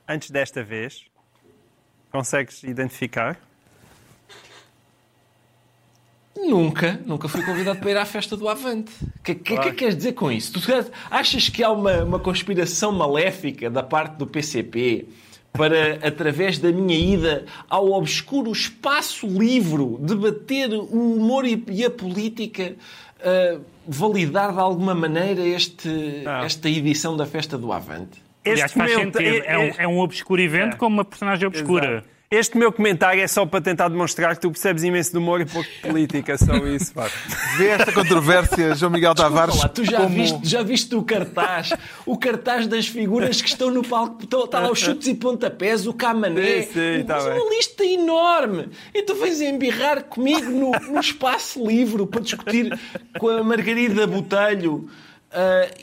[0.08, 1.06] Antes desta vez?
[2.12, 3.47] Consegues identificar?
[6.46, 8.92] Nunca, nunca fui convidado para ir à festa do Avante.
[9.04, 10.54] O que, que, que é que queres dizer com isso?
[10.54, 10.60] Tu
[11.10, 15.08] achas que há uma, uma conspiração maléfica da parte do PCP
[15.52, 21.90] para, através da minha ida ao obscuro espaço livre, debater o humor e, e a
[21.90, 22.76] política,
[23.22, 25.88] ah, validar de alguma maneira este,
[26.24, 26.44] Não.
[26.44, 28.22] esta edição da festa do Avante?
[28.46, 29.44] Aliás, faz momento- sentido.
[29.46, 30.78] É, um, é um obscuro evento É.
[30.78, 31.88] com uma personagem obscura.
[31.98, 32.17] Exato.
[32.30, 35.46] Este meu comentário é só para tentar demonstrar que tu percebes imenso de humor e
[35.46, 36.94] pouco de política, só isso.
[36.94, 37.10] pá.
[37.58, 40.10] Vê esta controvérsia, João Miguel Tavares, Olá, tu já, como...
[40.10, 41.70] viste, já viste o cartaz?
[42.06, 44.24] O cartaz das figuras que estão no palco.
[44.24, 46.64] Estão- Está lá os chutes e pontapés, o camané.
[46.64, 47.34] Sim, sim, tá Mas bem.
[47.42, 48.70] uma lista enorme.
[48.94, 52.78] E tu vens embirrar comigo no, no espaço livre para discutir
[53.20, 54.90] com a Margarida Botelho.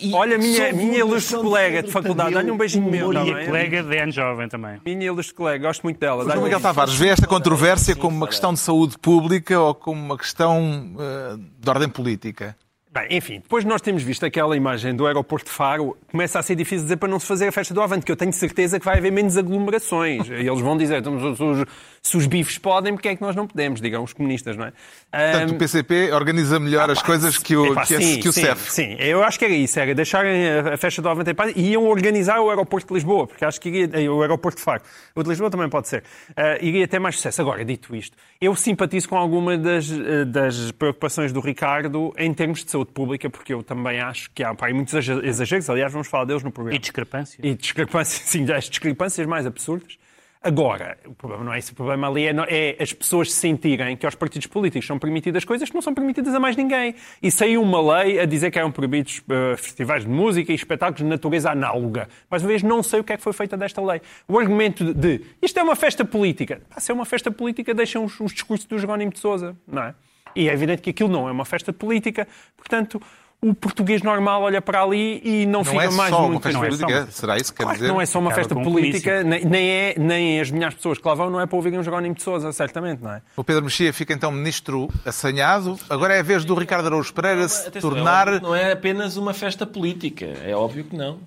[0.00, 3.46] E Olha, minha- minha ilustre colega de faculdade, dá-lhe um beijinho meu, humor tá e?
[3.46, 4.80] Colega de Ano Jovem também.
[4.84, 6.16] Minha ilustre colega, gosto muito dela.
[6.22, 10.00] João Dá-lhe Miguel Tavares vê esta controvérsia como uma questão de saúde pública ou como
[10.02, 12.56] uma questão eh, de ordem política?
[12.94, 16.42] Bem, enfim, depois de nós temos visto aquela imagem do aeroporto de Faro, começa a
[16.44, 18.78] ser difícil dizer para não se fazer a festa do Avante, que eu tenho certeza
[18.78, 20.28] que vai haver menos aglomerações.
[20.28, 21.64] E eles vão dizer, então, se, os,
[22.00, 23.80] se os bifes podem, porque é que nós não podemos?
[23.80, 24.72] Digam os comunistas, não é?
[25.10, 28.42] Portanto, o PCP organiza melhor as coisas que o, Epá, que, sim, que o sim,
[28.42, 28.70] CEF.
[28.70, 31.72] Sim, eu acho que era isso, era deixarem a festa do Avante em paz e
[31.72, 34.82] iam organizar o aeroporto de Lisboa, porque acho que iria, eh, o aeroporto de Faro,
[35.16, 36.04] o de Lisboa também pode ser,
[36.36, 37.42] eh, iria ter mais sucesso.
[37.42, 42.64] Agora, dito isto, eu simpatizo com alguma das, eh, das preocupações do Ricardo em termos
[42.64, 46.08] de saúde pública, porque eu também acho que há pá, muitos exa- exageros, aliás, vamos
[46.08, 46.76] falar deles no programa.
[46.76, 47.40] E discrepância.
[47.42, 49.98] E discrepâncias, sim, as discrepâncias mais absurdas.
[50.46, 51.72] Agora, o problema não é isso.
[51.72, 55.70] O problema ali é, é as pessoas sentirem que aos partidos políticos são permitidas coisas
[55.70, 56.94] que não são permitidas a mais ninguém.
[57.22, 60.98] E saiu uma lei a dizer que eram proibidos eh, festivais de música e espetáculos
[61.00, 62.10] de natureza análoga.
[62.30, 64.02] Mais uma vez, não sei o que é que foi feita desta lei.
[64.28, 66.60] O argumento de, de isto é uma festa política.
[66.68, 69.82] Pá, se é uma festa política, deixam os, os discursos do Jerónimo de Sousa, não
[69.82, 69.94] é?
[70.36, 72.26] E é evidente que aquilo não é uma festa política.
[72.56, 73.00] Portanto,
[73.40, 76.42] o português normal olha para ali e não, Não fica é mais só uma muito
[76.44, 77.92] festa não é só política, uma- será isso que quer Claro que dizer?
[77.92, 80.96] não é só uma festa um política, nem, nem é, nem as milhares de pessoas
[80.98, 83.20] que lá vão, não é para ouvirem o Jerónimo de Sousa, certamente, não é?
[83.36, 85.78] O Pedro Mexia fica então ministro assanhado.
[85.90, 88.32] Agora é a vez do Ricardo Araújo Pereira se Atenção, é tornar.
[88.38, 91.18] que Não é apenas uma festa política, é óbvio que não.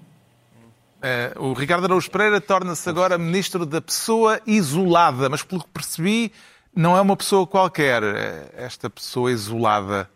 [1.04, 6.32] eh, o Ricardo Araújo Pereira torna-se agora ministro da pessoa isolada, mas pelo que percebi,
[6.78, 10.08] não é uma pessoa qualquer, eh, esta pessoa isolada.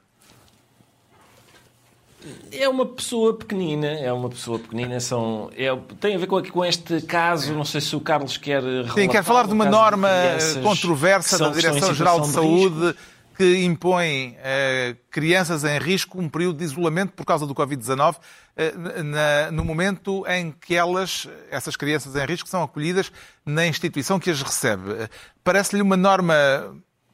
[2.52, 6.64] É uma pessoa pequenina, é uma pessoa pequenina, são, é, tem a ver com, com
[6.64, 8.62] este caso, não sei se o Carlos quer
[8.94, 12.96] Sim, quer falar de uma norma crianças controversa da Direção-Geral de de risco.
[13.38, 18.18] Que impõe a crianças em risco um período de isolamento por causa do Covid-19,
[18.56, 23.12] eh, no momento em que elas, essas crianças em risco, são acolhidas
[23.46, 24.92] na instituição que as recebe.
[24.92, 25.10] Eh,
[25.44, 26.36] Parece-lhe uma norma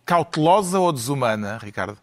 [0.05, 1.97] cautelosa ou desumana, Ricardo?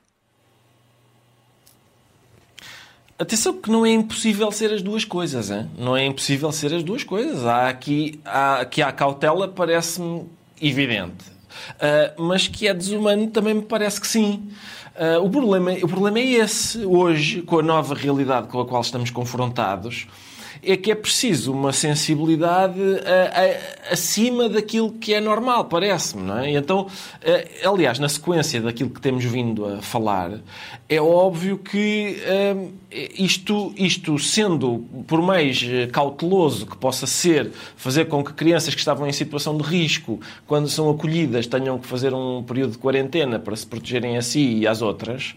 [3.16, 5.70] Atenção que não é impossível ser as duas coisas, hein?
[5.79, 7.46] não é impossível ser as duas coisas.
[7.46, 10.29] Há aqui, há, que há cautela parece-me
[10.61, 11.24] evidente,
[11.80, 14.48] Ah, mas que é desumano também me parece que sim.
[14.96, 18.80] Ah, o, problema, o problema é esse, hoje, com a nova realidade com a qual
[18.80, 20.06] estamos confrontados,
[20.66, 26.38] é que é preciso uma sensibilidade ah, ah, acima daquilo que é normal, parece-me, não
[26.38, 26.53] é?
[26.53, 26.87] Então,
[27.24, 30.40] ah, aliás, na sequência daquilo que temos vindo a falar,
[30.88, 32.16] é óbvio que
[33.18, 38.81] isto, isto sendo, por mais eh, cauteloso que possa ser, fazer com que crianças que
[38.81, 43.38] estavam em situação de risco, quando são acolhidas, tenham que fazer um período de quarentena
[43.38, 45.35] para se protegerem a si e às outras,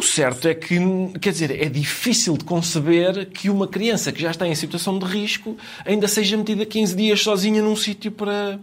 [0.00, 0.78] o certo é que,
[1.20, 5.04] quer dizer, é difícil de conceber que uma criança que já está em situação de
[5.04, 8.58] risco ainda seja metida 15 dias sozinha num sítio para,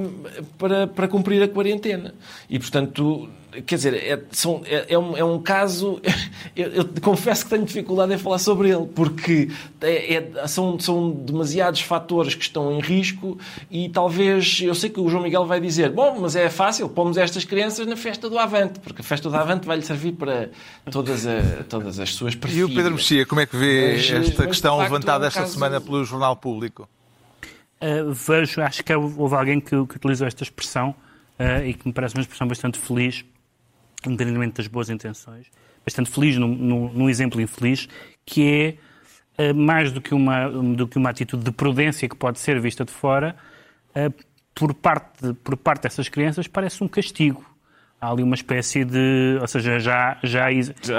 [0.00, 0.24] hum,
[0.58, 2.12] para, para cumprir a quarentena.
[2.50, 3.28] E, portanto,
[3.66, 6.00] quer dizer, é, são- é- é um, é um caso.
[6.54, 9.48] Eu, eu confesso que tenho dificuldade em falar sobre ele, porque
[9.80, 13.38] é- é- são, são demasiados fatores que estão em risco
[13.70, 14.60] e talvez.
[14.60, 17.86] Eu sei que o João Miguel vai dizer: bom, mas é fácil, pomos estas crianças
[17.86, 20.50] na festa do Avante, porque a festa do Avante vai-lhe servir para
[20.90, 22.68] todas, a- todas as suas E o.
[22.68, 25.40] Pedro Mexia, como é que vê Mas, esta mas, questão facto, levantada é um esta
[25.40, 26.86] caso- semana pelo Jornal Público?
[27.80, 30.90] Uh, vejo, acho que houve alguém que, que utilizou esta expressão
[31.38, 33.24] uh, e que me parece uma expressão bastante feliz,
[34.08, 35.46] independentemente das boas intenções,
[35.84, 36.54] bastante feliz num,
[36.92, 37.88] num- exemplo infeliz,
[38.24, 38.78] que
[39.38, 42.60] é uh, mais do que, uma, do que uma atitude de prudência que pode ser
[42.60, 43.34] vista de fora,
[43.96, 44.12] uh,
[44.54, 47.44] por, parte, de- por parte dessas crianças parece um castigo.
[48.00, 49.38] Há ali uma espécie de.
[49.40, 50.48] Ou seja, já, já,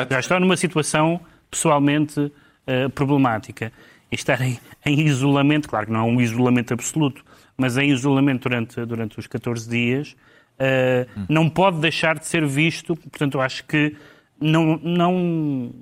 [0.09, 1.19] já estão numa situação
[1.51, 2.31] pessoalmente
[2.65, 3.73] eh, problemática.
[4.09, 7.21] E estar em, em isolamento, claro que não é um isolamento absoluto,
[7.57, 10.15] mas em isolamento durante, durante os 14 dias,
[10.59, 12.95] eh, não pode deixar de ser visto.
[12.95, 13.95] Portanto, eu acho que
[14.39, 15.73] não, não,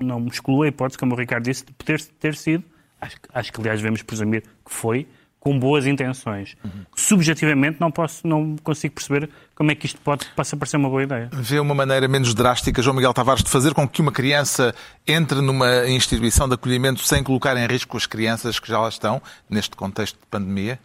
[0.00, 2.64] não me exclui a hipótese, como o Ricardo disse, de poder ter sido,
[3.00, 5.06] acho, que- acho que aliás devemos presumir que foi,
[5.40, 6.56] com boas intenções.
[6.96, 11.02] Subjetivamente não posso, não consigo perceber como é que isto pode possa parecer uma boa
[11.04, 11.30] ideia.
[11.32, 14.74] Vê uma maneira menos drástica, João Miguel Tavares, de fazer com que uma criança
[15.06, 19.22] entre numa instituição de acolhimento sem colocar em risco as crianças que já lá estão,
[19.48, 20.78] neste contexto de pandemia?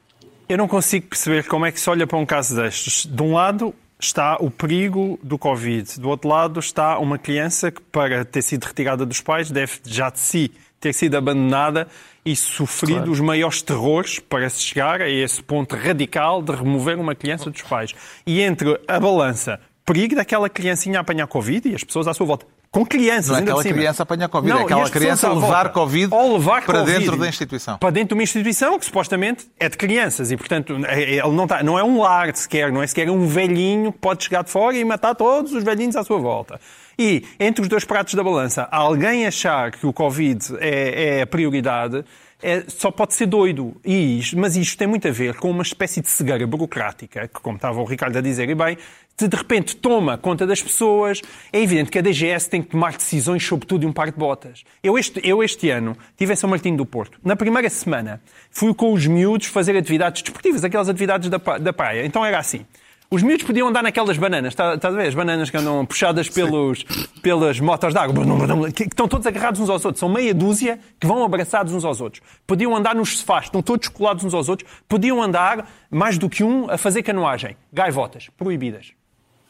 [0.47, 3.05] Eu não consigo perceber como é que se olha para um caso destes.
[3.05, 7.81] De um lado está o perigo do Covid, do outro lado está uma criança que,
[7.81, 11.87] para ter sido retirada dos pais, deve já de si ter sido abandonada
[12.25, 17.15] e sofrido os maiores terrores para se chegar a esse ponto radical de remover uma
[17.15, 17.93] criança dos pais.
[18.25, 22.45] E entre a balança, perigo daquela criancinha apanhar Covid e as pessoas à sua volta.
[22.73, 25.69] Com crianças, Não é aquela criança apanhar Covid, Não, é aquela criança levar.
[25.69, 27.77] Covid levar para Covid dentro da instituição.
[27.77, 31.45] para dentro de uma instituição que supostamente é de crianças e, portanto, é- ele não,
[31.45, 34.49] tá, não é um lar sequer, não é sequer um velhinho que pode chegar de
[34.49, 36.59] fora e matar todos os velhinhos à sua volta.
[36.97, 41.27] E, entre os dois pratos da balança, alguém achar que o Covid é, é a
[41.27, 42.03] prioridade
[42.41, 43.73] é- só pode ser doido.
[43.85, 47.55] E mas isto tem muito a ver com uma espécie de cegueira burocrática, que, como
[47.55, 48.77] estava o Ricardo a dizer, e bem,
[49.17, 51.21] de, de repente toma conta das pessoas.
[51.51, 54.17] É evidente que a DGS tem que tomar decisões sobre tudo e um par de
[54.17, 54.63] botas.
[54.81, 57.19] Eu este, eu este ano estive em São Martinho do Porto.
[57.23, 58.21] Na primeira semana
[58.51, 62.05] fui com os miúdos fazer atividades desportivas, aquelas atividades da, da praia.
[62.05, 62.65] Então era assim.
[63.11, 65.07] Os miúdos podiam andar naquelas bananas, está- estás a ver?
[65.07, 66.83] As bananas que andam puxadas pelos,
[67.21, 68.25] pelas motas de água,
[68.71, 69.99] que que estão todos agarrados uns aos outros.
[69.99, 72.23] São meia dúzia que vão abraçados uns aos outros.
[72.47, 74.67] Podiam andar nos sofás, estão todos colados uns aos outros.
[74.89, 77.55] Podiam andar, mais do que um, a fazer canoagem.
[77.71, 78.93] Gaivotas, proibidas.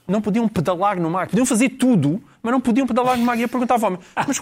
[0.08, 1.28] Não podiam pedalar no mar.
[1.28, 3.38] Podiam fazer tudo, mas não podiam pedalar no mar.
[3.38, 4.40] E eu perguntava ao homem, mas,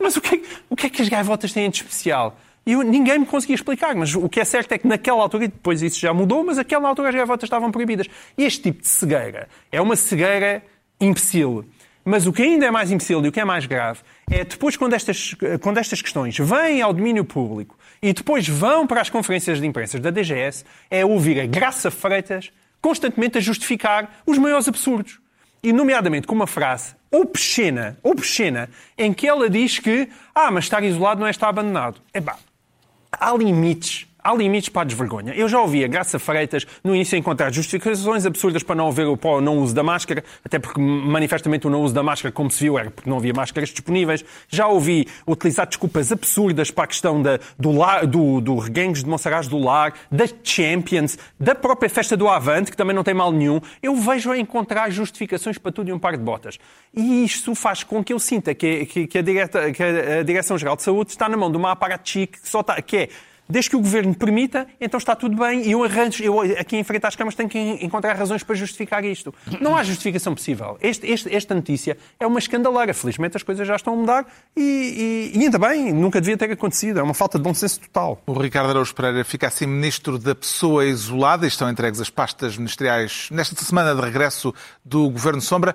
[0.00, 2.36] mas o, que é, o que é que as gaivotas têm de especial?
[2.66, 5.44] E eu- ninguém me conseguia explicar, mas o que é certo é que naquela altura,
[5.44, 8.06] e depois isso já mudou, mas naquela altura as gaivotas estavam proibidas.
[8.36, 10.62] E este tipo de cegueira é uma cegueira
[11.00, 11.64] imbecil.
[12.04, 14.00] Mas o que ainda é mais imbecil e o que é mais grave
[14.30, 19.00] é depois, quando estas, quando estas questões vêm ao domínio público e depois vão para
[19.00, 22.50] as conferências de imprensa da DGS, é ouvir a Graça Freitas
[22.84, 25.18] constantemente a justificar os maiores absurdos.
[25.62, 28.68] E, nomeadamente, com uma frase obscena, obscena,
[28.98, 32.02] em que ela diz que, ah, mas estar isolado não é estar abandonado.
[32.12, 32.36] Epá,
[33.10, 34.06] há limites.
[34.24, 35.34] Há limites para a desvergonha.
[35.34, 39.40] Eu já ouvi a Graça Freitas no início encontrar justificações absurdas para não haver o
[39.40, 42.78] não uso da máscara, até porque manifestamente o não uso da máscara, como se viu,
[42.78, 44.24] era porque não havia máscaras disponíveis.
[44.48, 49.10] Já ouvi utilizar desculpas absurdas para a questão da, do, lar, do, do reguengos de
[49.10, 53.30] Monsaraz do Lar, da Champions, da própria festa do Avante, que também não tem mal
[53.30, 53.60] nenhum.
[53.82, 56.58] Eu vejo a encontrar justificações para tudo e um par de botas.
[56.94, 61.10] E isto faz com que eu sinta que, que, que a, a Direção-Geral de Saúde
[61.10, 63.08] está na mão de uma aparato que só está, que é
[63.48, 66.84] Desde que o governo permita, então está tudo bem e eu arranjo, eu aqui em
[66.84, 69.34] frente às câmaras tenho que encontrar razões para justificar isto.
[69.60, 70.78] Não há justificação possível.
[70.80, 72.94] Este, este, esta notícia é uma escandaleira.
[72.94, 74.26] Felizmente as coisas já estão a mudar
[74.56, 77.00] e, e, e, ainda bem, nunca devia ter acontecido.
[77.00, 78.22] É uma falta de bom senso total.
[78.26, 82.56] O Ricardo Araújo Pereira fica assim ministro da pessoa isolada e estão entregues as pastas
[82.56, 84.54] ministeriais nesta semana de regresso
[84.84, 85.74] do Governo Sombra.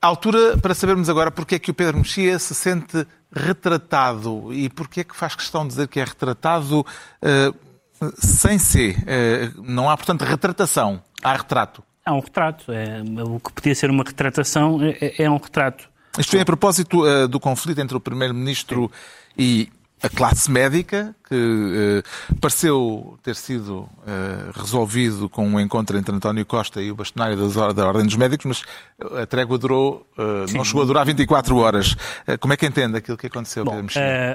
[0.00, 4.68] A altura para sabermos agora porque é que o Pedro Mexia se sente retratado e
[4.68, 8.96] porque é que faz questão de dizer que é retratado uh, sem ser.
[8.96, 11.82] Uh, não há, portanto, retratação, há retrato.
[12.04, 12.72] Há um retrato.
[12.72, 15.88] É, o que podia ser uma retratação é, é um retrato.
[16.18, 18.90] Isto vem a propósito uh, do conflito entre o Primeiro-Ministro
[19.36, 19.70] e
[20.02, 26.46] a classe médica, que uh, pareceu ter sido uh, resolvido com um encontro entre António
[26.46, 30.64] Costa e o bastonário das, da Ordem dos Médicos, mas a trégua durou, uh, não
[30.64, 31.96] chegou a durar 24 horas.
[32.40, 33.86] como é que entende aquilo que aconteceu, Bom,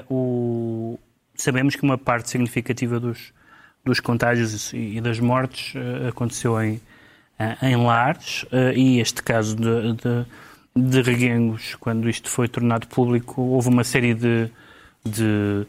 [0.08, 0.98] o...
[1.36, 3.32] Sabemos que uma parte significativa dos,
[3.84, 5.74] dos contágios e das mortes
[6.08, 6.80] aconteceu em,
[7.60, 8.46] em lares,
[8.76, 10.26] e este caso de, de,
[10.76, 14.48] de reguengos, quando isto foi tornado público, houve uma série de
[15.04, 15.66] de,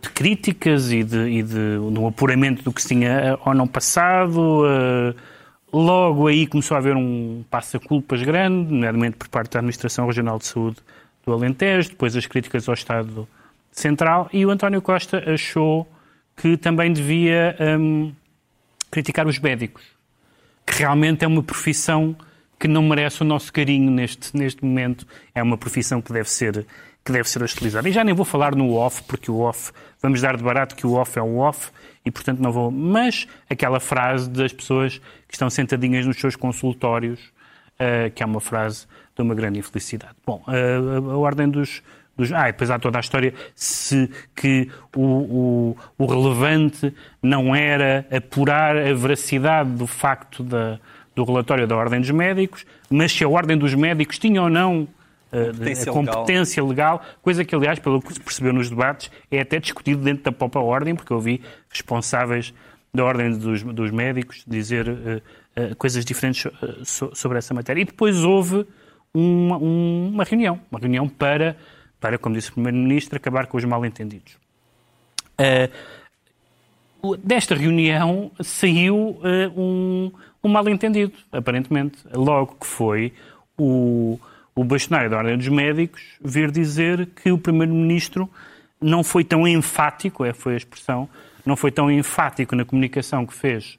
[0.00, 4.62] de críticas e de, e de um apuramento do que se tinha ou não passado.
[4.64, 5.14] Uh,
[5.72, 10.46] logo aí começou a haver um passa-culpas grande, nomeadamente por parte da Administração Regional de
[10.46, 10.78] Saúde
[11.24, 13.28] do Alentejo, depois as críticas ao Estado
[13.70, 15.86] Central, e o António Costa achou
[16.36, 18.12] que também devia um,
[18.90, 19.84] criticar os médicos,
[20.66, 22.16] que realmente é uma profissão
[22.58, 26.66] que não merece o nosso carinho neste, neste momento, é uma profissão que deve ser
[27.10, 27.88] que deve ser hostilizado.
[27.88, 30.86] E já nem vou falar no off, porque o off, vamos dar de barato que
[30.86, 31.70] o off é um off,
[32.04, 32.70] e portanto não vou.
[32.70, 37.20] Mas aquela frase das pessoas que estão sentadinhas nos seus consultórios,
[37.74, 40.14] uh, que é uma frase de uma grande infelicidade.
[40.24, 41.82] Bom, uh, a, ordem dos,
[42.16, 42.32] dos.
[42.32, 48.06] Ah, e depois há toda a história se que o, o, o, relevante não era
[48.10, 50.78] apurar a veracidade do facto da,
[51.14, 54.88] do relatório da Ordem dos Médicos, mas se a Ordem dos Médicos tinha ou não
[55.30, 56.94] competência a competência legal.
[56.98, 57.16] legal.
[57.22, 60.62] coisa que, aliás, pelo que se percebeu nos debates, é até discutido dentro da própria
[60.62, 62.52] ordem, porque eu vi responsáveis
[62.92, 65.22] da ordem dos, dos médicos dizer uh,
[65.62, 67.80] uh, coisas diferentes uh, so, sobre essa matéria.
[67.80, 68.66] E depois houve
[69.14, 71.56] uma, uma, reunião, uma reunião para,
[72.00, 74.36] para, como disse o Primeiro-Ministro, acabar com os mal-entendidos.
[77.22, 79.20] desta reunião saiu
[79.56, 80.12] um,
[80.42, 83.12] um mal-entendido, aparentemente, logo que foi
[83.56, 84.18] o
[84.60, 88.28] o bastonário da Ordem dos Médicos vir dizer que o Primeiro-Ministro
[88.78, 91.08] não foi tão enfático, é, foi a expressão,
[91.46, 93.78] não foi tão enfático na comunicação que fez,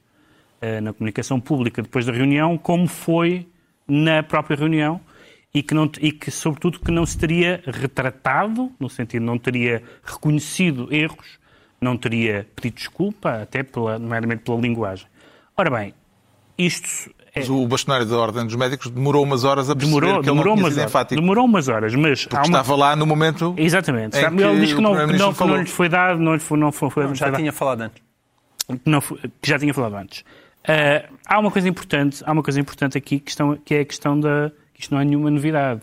[0.60, 3.46] eh, na comunicação pública depois da reunião, como foi
[3.86, 5.00] na própria reunião
[5.54, 9.84] e que, não, e que, sobretudo, que não se teria retratado, no sentido não teria
[10.02, 11.38] reconhecido erros,
[11.80, 15.06] não teria pedido desculpa, até pela, nomeadamente pela linguagem.
[15.56, 15.94] Ora bem,
[16.58, 20.28] isto mas o bastonário da Ordem dos Médicos demorou umas horas a perceber demorou, que
[20.28, 21.20] ele demorou não tinha sido enfático.
[21.20, 22.26] Demorou umas horas, mas...
[22.26, 22.58] Porque uma...
[22.58, 24.18] estava lá no momento Exatamente.
[24.18, 26.58] Em ele diz que não, que não, que não lhe foi dado, não lhe foi...
[26.58, 28.02] Não foi, foi não, já tinha falado antes.
[28.84, 30.20] Não, que já tinha falado antes.
[30.20, 33.84] Uh, há uma coisa importante, há uma coisa importante aqui que, estão, que é a
[33.84, 34.52] questão da...
[34.74, 35.80] que isto não é nenhuma novidade.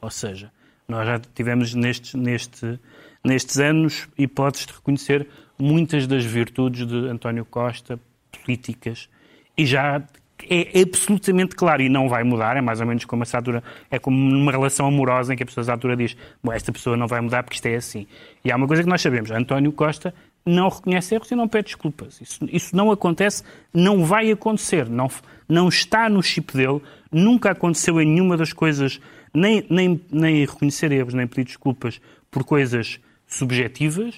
[0.00, 0.50] Ou seja,
[0.88, 2.80] nós já tivemos nestes, neste,
[3.22, 5.28] nestes anos hipóteses de reconhecer
[5.58, 9.08] muitas das virtudes de António Costa, políticas,
[9.56, 10.02] e já
[10.48, 13.98] é absolutamente claro e não vai mudar, é mais ou menos como a altura, é
[13.98, 17.06] como numa relação amorosa em que a pessoa à altura diz, bom, esta pessoa não
[17.06, 18.06] vai mudar porque isto é assim.
[18.44, 21.66] E há uma coisa que nós sabemos, António Costa não reconhece erros e não pede
[21.66, 22.20] desculpas.
[22.20, 23.42] Isso, isso não acontece,
[23.74, 25.10] não vai acontecer, não,
[25.48, 26.80] não está no chip dele,
[27.10, 29.00] nunca aconteceu em nenhuma das coisas,
[29.34, 34.14] nem, nem, nem reconhecer erros, nem pedir desculpas por coisas subjetivas,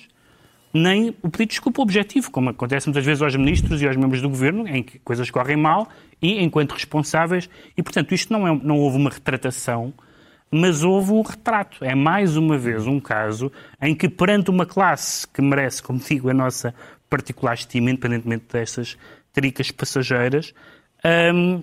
[0.73, 4.21] nem o pedido de desculpa objetivo, como acontece muitas vezes aos ministros e aos membros
[4.21, 5.89] do governo, em que coisas correm mal
[6.21, 7.49] e enquanto responsáveis.
[7.77, 9.93] E, portanto, isto não, é, não houve uma retratação,
[10.51, 11.85] mas houve um retrato.
[11.85, 13.51] É mais uma vez um caso
[13.81, 16.75] em que, perante uma classe que merece, como digo, a nossa
[17.09, 18.97] particular estima, independentemente dessas
[19.33, 20.53] tricas passageiras,
[21.35, 21.63] um,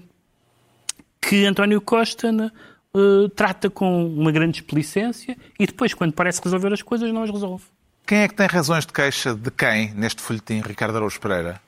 [1.21, 6.81] que António Costa uh, trata com uma grande explicência e depois, quando parece resolver as
[6.81, 7.74] coisas, não as resolve.
[8.05, 11.59] Quem é que tem razões de queixa de quem neste folhetim, Ricardo Araújo Pereira?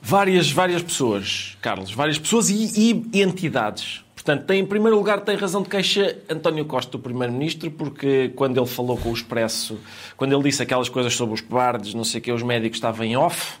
[0.00, 4.04] Várias, várias pessoas, Carlos, várias pessoas e, e entidades.
[4.14, 8.56] Portanto, tem, em primeiro lugar, tem razão de queixa António Costa, o Primeiro-Ministro, porque quando
[8.58, 9.80] ele falou com o Expresso,
[10.16, 13.04] quando ele disse aquelas coisas sobre os cobardes, não sei o que, os médicos estavam
[13.04, 13.58] em off,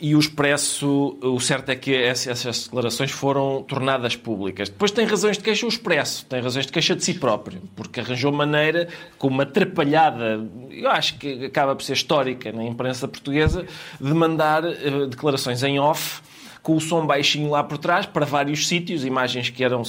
[0.00, 4.68] e o Expresso, o certo é que essas declarações foram tornadas públicas.
[4.68, 8.00] Depois tem razões de queixa o Expresso, tem razões de queixa de si próprio, porque
[8.00, 8.88] arranjou maneira,
[9.18, 13.66] com uma atrapalhada, eu acho que acaba por ser histórica na imprensa portuguesa,
[14.00, 16.22] de mandar uh, declarações em off
[16.62, 19.82] com o som baixinho lá por trás, para vários sítios, imagens que eram,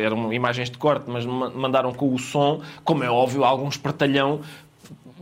[0.00, 4.40] eram imagens de corte, mas mandaram com o som, como é óbvio, algum espertalhão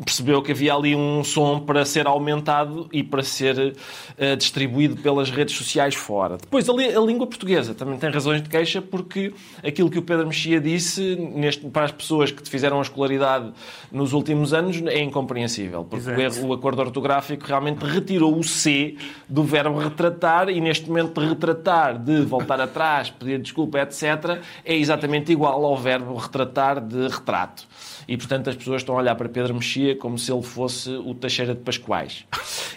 [0.05, 5.31] percebeu que havia ali um som para ser aumentado e para ser uh, distribuído pelas
[5.31, 6.39] redes sociais fora.
[6.39, 9.33] Depois, a, a, língua portuguesa também tem razões de queixa porque
[9.63, 13.53] aquilo que o Pedro Mexia disse neste, para as pessoas que fizeram a escolaridade
[13.93, 15.85] nos últimos anos é incompreensível.
[15.85, 16.11] Porque
[16.43, 18.97] o, o acordo ortográfico realmente retirou o C
[19.29, 24.75] do verbo retratar e neste momento de retratar, de voltar atrás, pedir desculpa, etc., é
[24.75, 27.67] exatamente igual ao verbo retratar de retrato
[28.11, 31.15] e, portanto, as pessoas estão a olhar para Pedro Mexia como se ele fosse o
[31.15, 32.25] Teixeira de Pascoais.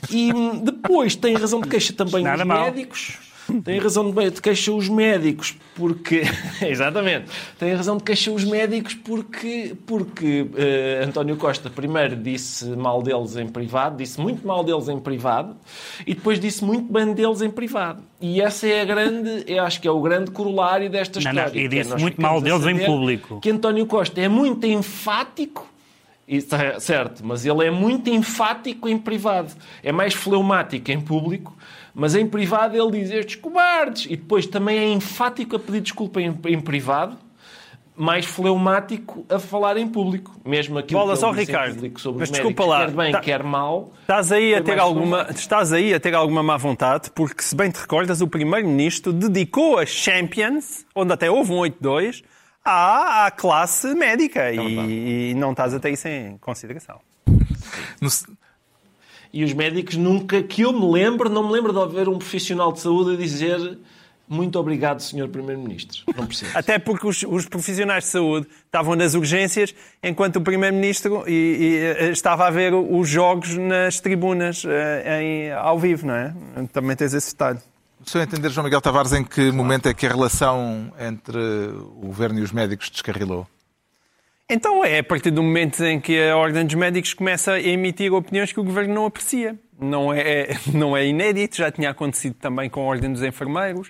[0.10, 2.66] E hum, depois tem razão de queixa também Nada os mal.
[2.66, 3.18] médicos
[3.64, 6.24] tem razão de queixa os médicos, porque.
[6.62, 7.26] Exatamente.
[7.60, 13.36] Tem razão de queixa os médicos porque, porque uh, António Costa primeiro disse mal deles
[13.36, 15.56] em privado, disse muito mal deles em privado,
[16.06, 18.02] e depois disse muito bem deles em privado.
[18.22, 21.54] E essa é a grande, eu acho que é o grande corolário desta não, história.
[21.54, 23.40] Não, e é disse é muito mal deles em público.
[23.42, 25.73] Que António Costa é muito enfático
[26.28, 29.54] isso é certo, mas ele é muito enfático em privado.
[29.82, 31.56] É mais fleumático em público
[31.94, 34.06] mas em privado ele diz estes cobardes.
[34.06, 37.18] E depois também é enfático a pedir desculpa em, em privado,
[37.96, 40.36] mais fleumático a falar em público.
[40.44, 43.94] Mesmo aquilo Bola, que só, Ricardo, sobre mas desculpa lá, quer bem, tá, quer mal.
[44.02, 47.70] Estás aí, a ter alguma, estás aí a ter alguma má vontade, porque se bem
[47.70, 52.24] te recordas, o Primeiro-Ministro dedicou a Champions, onde até houve um 8-2,
[52.64, 54.52] à, à classe médica.
[54.54, 57.00] Não e, e, não estás a ter isso em consideração.
[59.32, 62.72] E os médicos nunca, que eu me lembro, não me lembro de haver um profissional
[62.72, 63.80] de saúde a dizer
[64.28, 65.28] muito obrigado, Sr.
[65.28, 66.04] Primeiro-Ministro.
[66.16, 66.52] Não percebo.
[66.56, 72.48] Até porque os, os, profissionais de saúde estavam nas urgências, enquanto o Primeiro-Ministro eh, estava
[72.48, 76.34] a ver os jogos nas tribunas eh, em, ao vivo, não é?
[76.72, 77.60] Também tens esse detalhe.
[78.06, 82.02] O senhor entender, João Miguel Tavares, em que momento é que a relação entre o
[82.06, 83.48] governo e os médicos descarrilou?
[84.50, 88.14] Então é a partir do momento em que a Ordem dos Médicos começa a emitir
[88.14, 89.58] opiniões que o Governo não aprecia.
[89.80, 93.90] Não é, não é inédito, já tinha acontecido também com a Ordem dos Enfermeiros.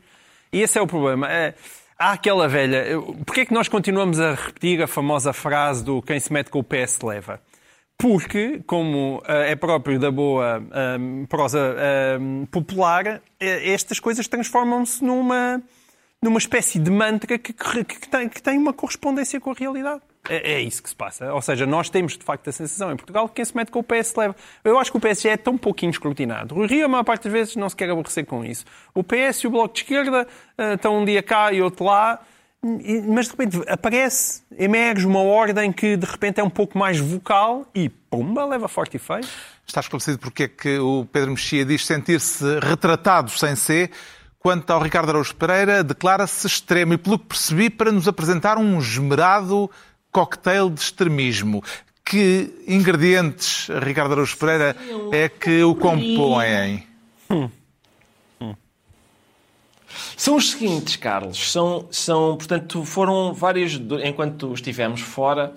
[0.51, 1.27] E esse é o problema.
[1.29, 1.55] É,
[1.97, 2.85] há aquela velha...
[3.25, 6.59] Porquê é que nós continuamos a repetir a famosa frase do quem se mete com
[6.59, 7.41] o PS leva?
[8.03, 10.61] Porque, como uh, é próprio da boa
[10.99, 11.73] um, prosa
[12.19, 15.63] um, popular, estas coisas transformam-se numa,
[16.21, 20.01] numa espécie de mantra que, que, que, tem, que tem uma correspondência com a realidade.
[20.27, 21.33] É, é, isso que se passa.
[21.33, 23.79] Ou seja, nós temos de facto a sensação em Portugal que quem se mete com
[23.79, 24.35] o PS leva.
[24.65, 26.55] Eu acho que o PSG é tão pouquinho escrutinado.
[26.57, 28.65] O Rio, a maior parte das vezes, não se quer aborrecer com isso.
[28.93, 30.27] O PS e o Bloco de Esquerda
[30.57, 32.19] uh, estão um dia cá e outro lá.
[33.07, 37.69] Mas de repente aparece, emerge uma ordem que de repente é um pouco mais vocal
[37.75, 39.25] e pumba, leva forte e feio.
[39.67, 43.91] Está esclarecido porque é que o Pedro Mexia diz sentir-se retratado sem ser.
[44.39, 48.77] Quanto ao Ricardo Araújo Pereira, declara-se extremo e, pelo que percebi, para nos apresentar um
[48.77, 49.69] esmerado
[50.11, 51.63] cocktail de extremismo.
[52.03, 54.75] Que ingredientes, Ricardo Araújo Pereira,
[55.11, 56.85] é que o compõem?
[57.29, 57.49] Hum.
[60.17, 61.51] São os seguintes, Carlos.
[61.51, 63.79] São, são, portanto, foram vários.
[64.03, 65.53] Enquanto estivemos fora,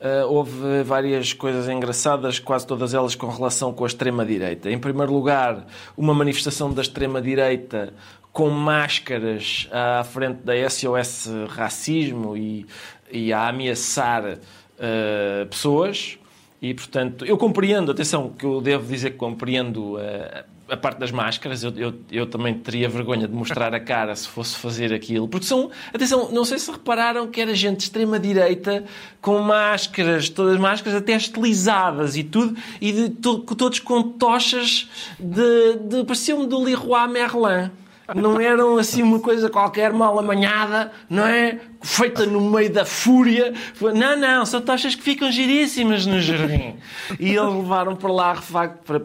[0.00, 4.70] uh, houve várias coisas engraçadas, quase todas elas com relação com a extrema-direita.
[4.70, 5.66] Em primeiro lugar,
[5.96, 7.92] uma manifestação da extrema-direita
[8.32, 12.64] com máscaras à frente da SOS Racismo e
[13.10, 16.18] e a ameaçar uh, pessoas.
[16.62, 21.10] E, portanto, eu compreendo, atenção, que eu devo dizer que compreendo uh, a parte das
[21.10, 21.62] máscaras.
[21.62, 25.28] Eu, eu, eu, também teria vergonha de mostrar a cara se fosse fazer aquilo.
[25.28, 28.84] Porque são, atenção, não sei se repararam que era gente de extrema-direita
[29.20, 34.88] com máscaras, todas as máscaras até estilizadas e tudo, e de, to, todos com tochas
[35.18, 35.76] de.
[35.76, 37.70] de pareciam-me do Leroy Merlin
[38.14, 41.60] não eram assim uma coisa qualquer mal amanhada, não é?
[41.80, 43.52] Feita no meio da fúria.
[43.80, 46.76] Não, não, são tochas que ficam giríssimas no jardim.
[47.18, 49.02] E eles levaram para lá refacto para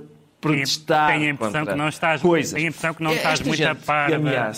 [0.53, 1.07] protestar.
[1.11, 2.53] Tenho a impressão que não estás, coisas.
[2.53, 4.11] Tenho a impressão que não estás muito a par.
[4.11, 4.53] Da,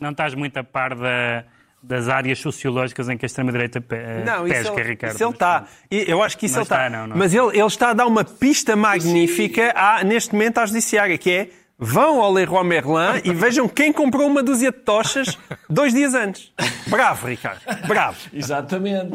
[0.00, 1.44] não estás muito a par da
[1.82, 5.14] das áreas sociológicas em que a extrema-direita pe- eh, Não, isso pesca, ele, Ricardo.
[5.14, 5.64] isso ele está.
[5.88, 6.86] Eu acho que isso Não ele está.
[6.86, 7.16] está, não, não.
[7.16, 11.30] Mas ele, ele está a dar uma pista magnífica à- neste momento à judiciária, que
[11.30, 11.48] é
[11.78, 15.36] vão ao Leroy Merlin e vejam quem comprou uma dúzia de tochas
[15.68, 16.50] dois dias antes.
[16.86, 17.60] Bravo, Ricardo.
[17.86, 18.16] Bravo.
[18.32, 19.14] Exatamente.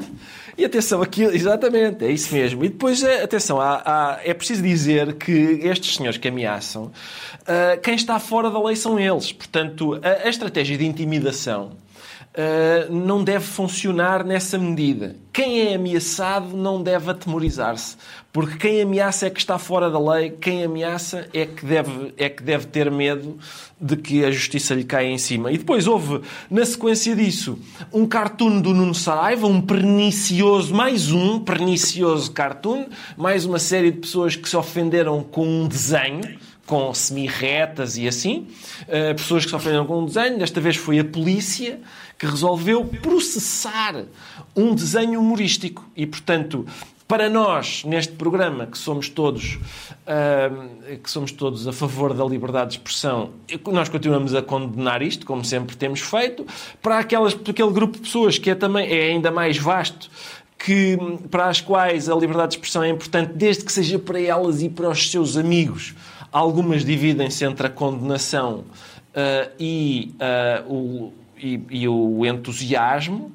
[0.57, 2.63] E atenção, aqui, exatamente, é isso mesmo.
[2.63, 5.31] E depois, eh, atenção, há- há- é preciso dizer que
[5.63, 6.91] estes senhores que ameaçam,
[7.47, 9.31] ah, quem está fora da lei são eles.
[9.31, 11.71] Portanto, a, a estratégia de intimidação
[12.33, 15.15] ah, não deve funcionar nessa medida.
[15.33, 17.97] Quem é ameaçado não deve atemorizar-se.
[18.33, 22.29] Porque quem ameaça é que está fora da lei, quem ameaça é que deve, é
[22.29, 23.37] que deve ter medo
[23.79, 25.51] de que a justiça lhe caia em cima.
[25.51, 27.59] E depois houve, na sequência disso,
[27.91, 32.85] um cartoon do Nuno Saraiva, um pernicioso, mais um pernicioso cartoon,
[33.17, 36.39] mais uma série de pessoas que se ofenderam com um desenho,
[36.71, 38.47] com semi-retas e assim,
[38.81, 41.79] Uh, pessoas que se ofenderam com um desenho, desta vez foi a polícia
[42.17, 44.05] que resolveu processar
[44.55, 45.85] um desenho humorístico.
[45.95, 46.65] E, portanto,
[47.07, 49.59] para nós, neste programa, que somos todos,
[50.07, 50.49] ah,
[51.01, 53.29] que somos todos a favor da liberdade de expressão,
[53.71, 56.45] nós continuamos a condenar isto, como sempre temos feito.
[56.81, 60.09] Para aquelas, para aquele grupo de pessoas que é também é ainda mais vasto,
[60.57, 60.97] que,
[61.29, 64.69] para as quais a liberdade de expressão é importante, desde que seja para elas e
[64.69, 65.93] para os seus amigos.
[66.31, 68.63] Algumas dividem-se entre a condenação
[69.13, 73.31] ah, e, ah, o, e, e o entusiasmo,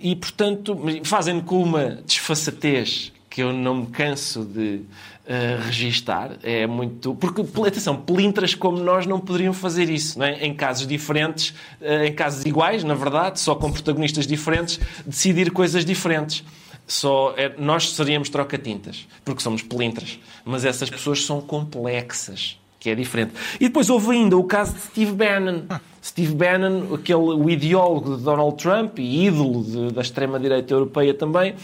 [0.00, 4.80] e, portanto, fazem com uma desfaçatez que eu não me canso de
[5.28, 6.32] uh, registar.
[6.42, 7.14] É muito.
[7.14, 10.44] Porque, atenção, pelintras como nós não poderiam fazer isso, é?
[10.44, 15.84] Em casos diferentes, uh, em casos iguais, na verdade, só com protagonistas diferentes, decidir coisas
[15.84, 16.42] diferentes.
[16.88, 20.18] Só é, nós seríamos troca-tintas, porque somos pelintras.
[20.42, 23.32] Mas essas pessoas são complexas, que é diferente.
[23.60, 25.64] E depois houve ainda o caso de Steve Bannon.
[26.02, 31.54] Steve Bannon, aquele, o ideólogo de Donald Trump e ídolo de, da extrema-direita europeia também,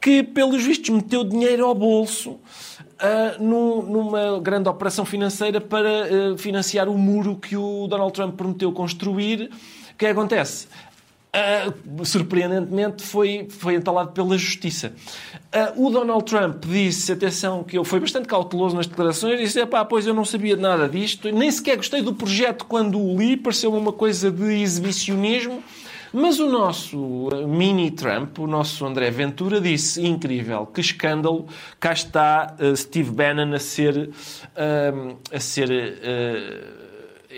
[0.00, 5.88] que, pelos vistos, meteu dinheiro ao bolso uh, num, numa grande operação financeira para
[6.32, 9.50] uh, financiar o muro que o Donald Trump prometeu construir.
[9.92, 10.66] O que acontece?
[11.34, 14.92] Uh, surpreendentemente, foi, foi entalado pela justiça.
[15.52, 19.84] Uh, o Donald Trump disse, atenção, que ele foi bastante cauteloso nas declarações, disse, pá,
[19.84, 23.74] pois eu não sabia nada disto, nem sequer gostei do projeto quando o li, pareceu
[23.74, 25.60] uma coisa de exibicionismo,
[26.12, 31.48] mas o nosso mini Trump, o nosso André Ventura, disse, incrível, que escândalo,
[31.80, 34.08] cá está uh, Steve Bannon a ser,
[35.32, 35.68] a ser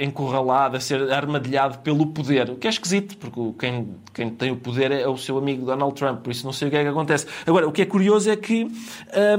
[0.00, 2.50] encurralado, a ser armadilhado pelo poder.
[2.50, 5.94] O que é esquisito, porque quem, quem tem o poder é o seu amigo Donald
[5.94, 7.26] Trump, por isso não sei o que é que acontece.
[7.46, 8.70] Agora, o que é curioso é que, hum,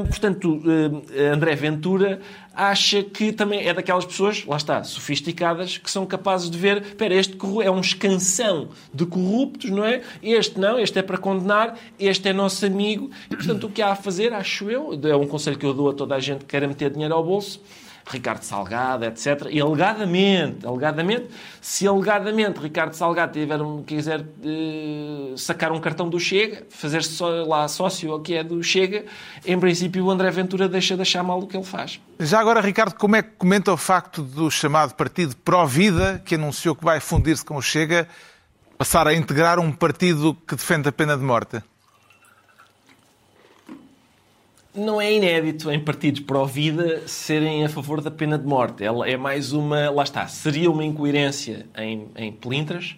[0.07, 1.01] portanto, hum,
[1.33, 2.19] André Ventura
[2.57, 7.13] acha que também é daquelas pessoas, lá está, sofisticadas, que são capazes de ver, espera,
[7.13, 10.01] este é um escansão de corruptos, não é?
[10.23, 13.11] Este não, este é para condenar, este é nosso amigo.
[13.29, 15.91] E, portanto, o que há a fazer, acho eu, é um conselho que eu dou
[15.91, 17.61] a toda a gente que queira meter dinheiro ao bolso,
[18.09, 19.47] Ricardo Salgado, etc.
[19.49, 21.27] E alegadamente, alegadamente,
[21.61, 27.67] se alegadamente Ricardo Salgado tiver, quiser uh, sacar um cartão do Chega, fazer-se só, lá
[27.67, 29.05] sócio ao que é do Chega,
[29.45, 31.99] em princípio o André Ventura deixa de achar mal o que ele faz.
[32.19, 36.75] Já agora, Ricardo, como é que comenta o facto do chamado partido Pró-Vida, que anunciou
[36.75, 38.07] que vai fundir-se com o Chega,
[38.77, 41.61] passar a integrar um partido que defende a pena de morte?
[44.77, 48.83] Não é inédito em partidos pró-vida serem a favor da pena de morte.
[48.83, 49.89] Ela é mais uma.
[49.89, 50.27] Lá está.
[50.27, 52.95] Seria uma incoerência em, em pelintras,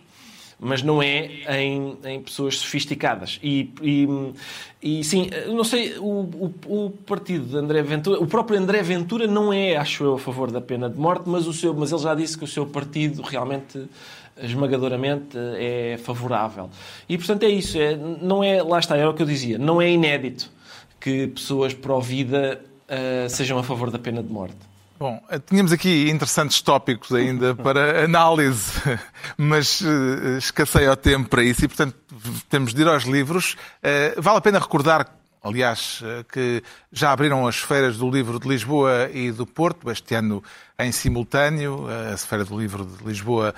[0.59, 1.29] mas não é
[1.61, 3.39] em, em pessoas sofisticadas.
[3.41, 4.07] E, e,
[4.81, 9.25] e sim, não sei, o, o, o, partido de André Ventura, o próprio André Ventura
[9.25, 12.01] não é, acho eu, a favor da pena de morte, mas, o seu, mas ele
[12.01, 13.87] já disse que o seu partido realmente
[14.41, 16.69] esmagadoramente é favorável.
[17.07, 17.77] E portanto é isso.
[17.77, 20.58] É, não é, lá está, é o que eu dizia, não é inédito
[20.99, 24.69] que pessoas pró-vida uh, sejam a favor da pena de morte.
[24.99, 28.73] Bom, tínhamos aqui interessantes tópicos ainda para análise,
[29.37, 31.95] mas uh, escassei ao tempo para isso e, portanto,
[32.49, 33.53] temos de ir aos livros.
[33.81, 35.09] Uh, vale a pena recordar,
[35.41, 40.15] aliás, uh, que já abriram as feiras do livro de Lisboa e do Porto, este
[40.15, 40.43] ano
[40.77, 43.53] em simultâneo, a Feira do Livro de Lisboa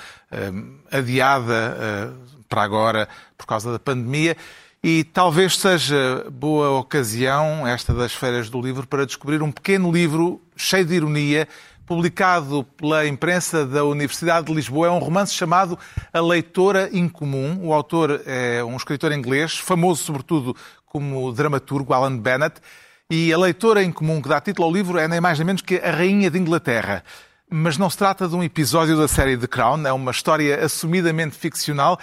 [0.91, 2.15] adiada
[2.49, 4.35] para agora por causa da pandemia.
[4.83, 10.41] E talvez seja boa ocasião, esta das feiras do livro, para descobrir um pequeno livro
[10.55, 11.47] cheio de ironia,
[11.85, 14.87] publicado pela imprensa da Universidade de Lisboa.
[14.87, 15.77] É um romance chamado
[16.11, 17.59] A Leitora Incomum.
[17.61, 20.55] O autor é um escritor inglês, famoso sobretudo
[20.87, 22.59] como dramaturgo, Alan Bennett.
[23.07, 25.75] E A Leitora Incomum, que dá título ao livro, é nem mais nem menos que
[25.75, 27.03] A Rainha de Inglaterra.
[27.47, 31.35] Mas não se trata de um episódio da série The Crown, é uma história assumidamente
[31.35, 31.99] ficcional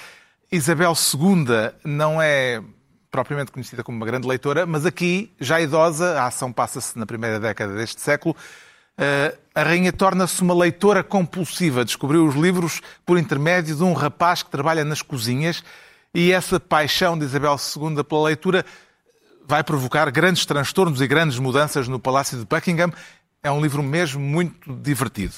[0.50, 2.62] Isabel II não é
[3.10, 7.40] propriamente conhecida como uma grande leitora, mas aqui, já idosa, a ação passa-se na primeira
[7.40, 8.36] década deste século,
[8.96, 11.84] eh, a rainha torna-se uma leitora compulsiva.
[11.84, 15.62] Descobriu os livros por intermédio de um rapaz que trabalha nas cozinhas
[16.14, 18.64] e essa paixão de Isabel II pela leitura
[19.46, 22.92] vai provocar grandes transtornos e grandes mudanças no Palácio de Buckingham.
[23.42, 25.34] É um livro mesmo muito divertido.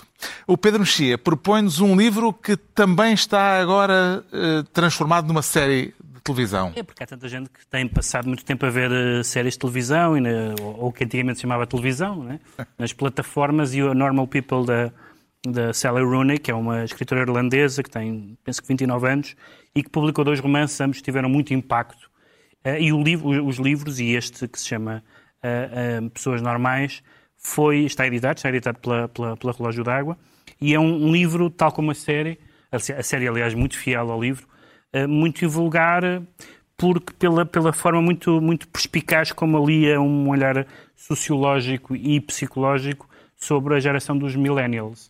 [0.46, 6.20] O Pedro Mexia propõe-nos um livro que também está agora eh, transformado numa série de
[6.22, 6.72] televisão.
[6.74, 9.59] É porque há tanta gente que tem passado muito tempo a ver uh, séries de
[9.59, 12.40] televisão, e na, ou o que antigamente se chamava televisão, né?
[12.78, 14.92] nas plataformas, e o Normal People da,
[15.46, 19.36] da Sally Rooney, que é uma escritora irlandesa que tem, penso que 29 anos,
[19.74, 22.11] e que publicou dois romances, ambos tiveram muito impacto.
[22.64, 25.03] Uh, e o livro, os livros, e este que se chama
[25.44, 27.03] uh, Pessoas Normais,
[27.41, 30.16] foi, está editado, está editado pela, pela, pela Relógio d'Água,
[30.61, 32.38] e é um, livro, tal como a série,
[32.70, 34.47] a série, aliás, muito fiel ao livro,
[34.95, 36.03] uh, muito vulgar,
[36.76, 43.09] porque pela, pela forma muito, muito perspicaz como ali é um olhar sociológico e psicológico
[43.34, 45.07] sobre a geração dos millennials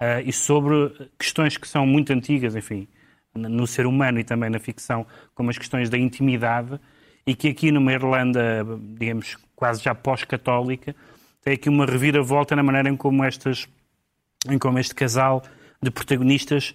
[0.00, 2.86] uh, e sobre questões que são muito antigas, enfim,
[3.34, 5.04] no ser humano e também na ficção,
[5.34, 6.78] como as questões da intimidade,
[7.26, 8.64] e que aqui numa Irlanda,
[8.96, 10.94] digamos, quase já pós-católica,
[11.42, 13.68] tem aqui uma reviravolta na maneira em como estas,
[14.48, 15.42] em como este casal
[15.82, 16.74] de protagonistas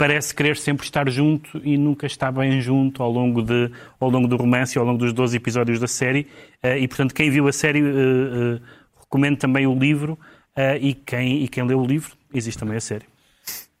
[0.00, 3.70] parece querer sempre estar junto e nunca está bem junto ao longo, de,
[4.00, 6.26] ao longo do romance ao longo dos 12 episódios da série.
[6.62, 8.60] Eh, e, portanto, quem viu a série, uh, uh,
[8.98, 10.18] recomendo também o livro
[10.56, 13.04] uh, e, quem, e quem leu o livro, existe também a série.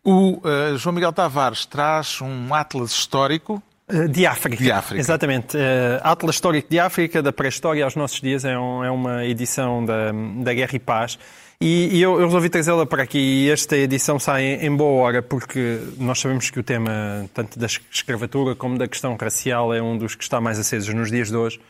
[0.04, 0.42] O
[0.76, 3.62] João Miguel Tavares traz um atlas histórico
[4.08, 4.62] de África.
[4.62, 5.00] De África.
[5.00, 5.56] Exatamente.
[5.56, 9.84] Uh, Atlas Histórico de África, da pré-história aos nossos dias, é, um, é, uma edição
[9.84, 10.12] da,
[10.42, 11.18] da Guerra e Paz.
[11.60, 15.02] E, e eu, eu, resolvi trazê-la para aqui e esta edição sai em, em, boa
[15.02, 19.82] hora porque nós sabemos que o tema, tanto da escravatura como da questão racial, é
[19.82, 21.60] um dos que está mais acesos nos dias de hoje.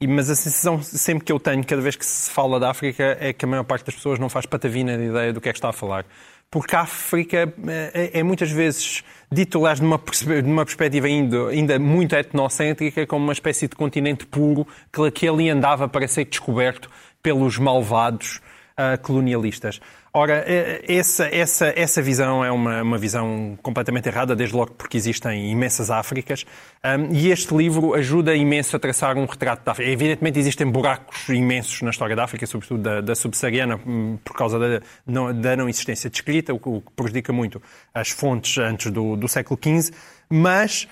[0.00, 3.16] E, mas a sensação sempre que eu tenho, cada vez que se fala da África,
[3.20, 5.52] é que a maior parte das pessoas não faz patavina de ideia do que é
[5.52, 6.04] que está a falar
[6.50, 7.52] porque a África
[7.94, 10.00] é, é muitas vezes dito, aliás, numa,
[10.44, 15.48] numa perspectiva ainda, ainda muito etnocêntrica, como uma espécie de continente puro que, que ali
[15.48, 16.90] andava para ser descoberto
[17.22, 18.40] pelos malvados
[18.72, 19.80] uh, colonialistas.
[20.12, 20.44] Ora,
[20.88, 25.88] essa, essa, essa visão é uma, uma visão completamente errada, desde logo porque existem imensas
[25.88, 26.44] Áfricas,
[26.84, 29.88] um, e este livro ajuda imenso a traçar um retrato da África.
[29.88, 34.58] Evidentemente existem buracos imensos na história da África, sobretudo da, da subsaariana, hum, por causa
[34.58, 37.62] da não, da não existência de escrita, o que prejudica muito
[37.94, 39.92] as fontes antes do, do século XV,
[40.28, 40.88] mas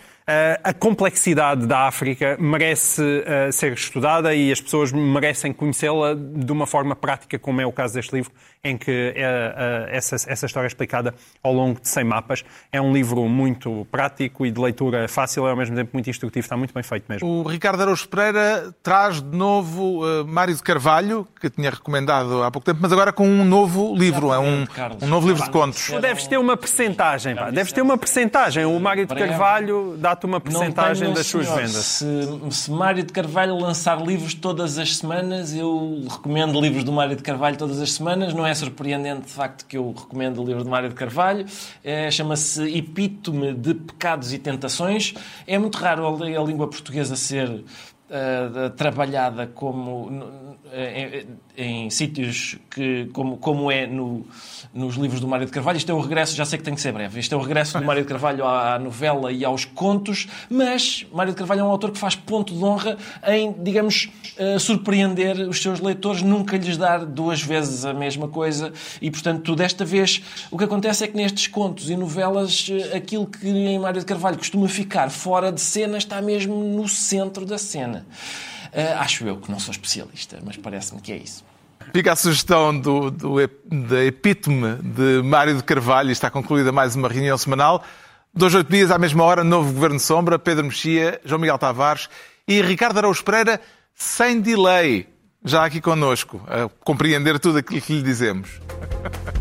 [0.63, 6.67] a complexidade da África merece uh, ser estudada e as pessoas merecem conhecê-la de uma
[6.67, 8.31] forma prática, como é o caso deste livro,
[8.63, 12.45] em que uh, essa, essa história é explicada ao longo de 100 mapas.
[12.71, 16.45] É um livro muito prático e de leitura fácil, e ao mesmo tempo muito instrutivo,
[16.45, 17.27] está muito bem feito mesmo.
[17.27, 22.67] O Ricardo Araújo Pereira traz de novo Mário de Carvalho, que tinha recomendado há pouco
[22.67, 24.67] tempo, mas agora com um novo livro, é um,
[25.01, 25.91] um novo livro de contos.
[26.03, 27.51] Deves ter uma percentagem, pá.
[27.51, 28.67] deves ter uma percentagem.
[28.67, 31.85] O Mário de Carvalho dá uma porcentagem das suas vendas.
[31.85, 32.05] Se,
[32.51, 37.23] se Mário de Carvalho lançar livros todas as semanas, eu recomendo livros do Mário de
[37.23, 38.35] Carvalho todas as semanas.
[38.35, 41.47] Não é surpreendente, de facto, que eu recomendo o livro de Mário de Carvalho.
[41.85, 45.15] É, Chama-se Epítome de Pecados e Tentações.
[45.47, 47.65] É muito raro a, a língua portuguesa ser
[48.11, 54.27] uh, trabalhada como em, em, sítios que, como, como é no,
[54.73, 55.79] nos livros do Mário de Carvalho.
[55.79, 57.79] Isto é o regresso, já sei que tem que ser breve, isto é o regresso
[57.79, 61.65] do Mário de Carvalho à, à novela e aos contos, mas Mário de Carvalho é
[61.65, 62.97] um autor que faz ponto de honra
[63.27, 68.73] em, digamos, uh, surpreender os seus leitores, nunca lhes dar duas vezes a mesma coisa
[69.01, 73.27] e, portanto, desta vez o que acontece é que nestes contos e novelas uh, aquilo
[73.27, 77.59] que em Mário de Carvalho costuma ficar fora de cena está mesmo no centro da
[77.59, 77.98] cena.
[77.99, 81.45] Uh, acho eu que não sou especialista, mas parece-me que é isso.
[81.93, 86.11] Fica a sugestão do, do, da epítome de Mário de Carvalho.
[86.11, 87.83] Está concluída mais uma reunião semanal.
[88.35, 92.09] Dois, oito dias, à mesma hora, novo Governo Sombra, Pedro Mexia, João Miguel Tavares
[92.47, 93.61] e Ricardo Araújo Pereira,
[93.95, 95.09] sem delay,
[95.45, 98.61] já aqui connosco, a compreender tudo aquilo que lhe dizemos.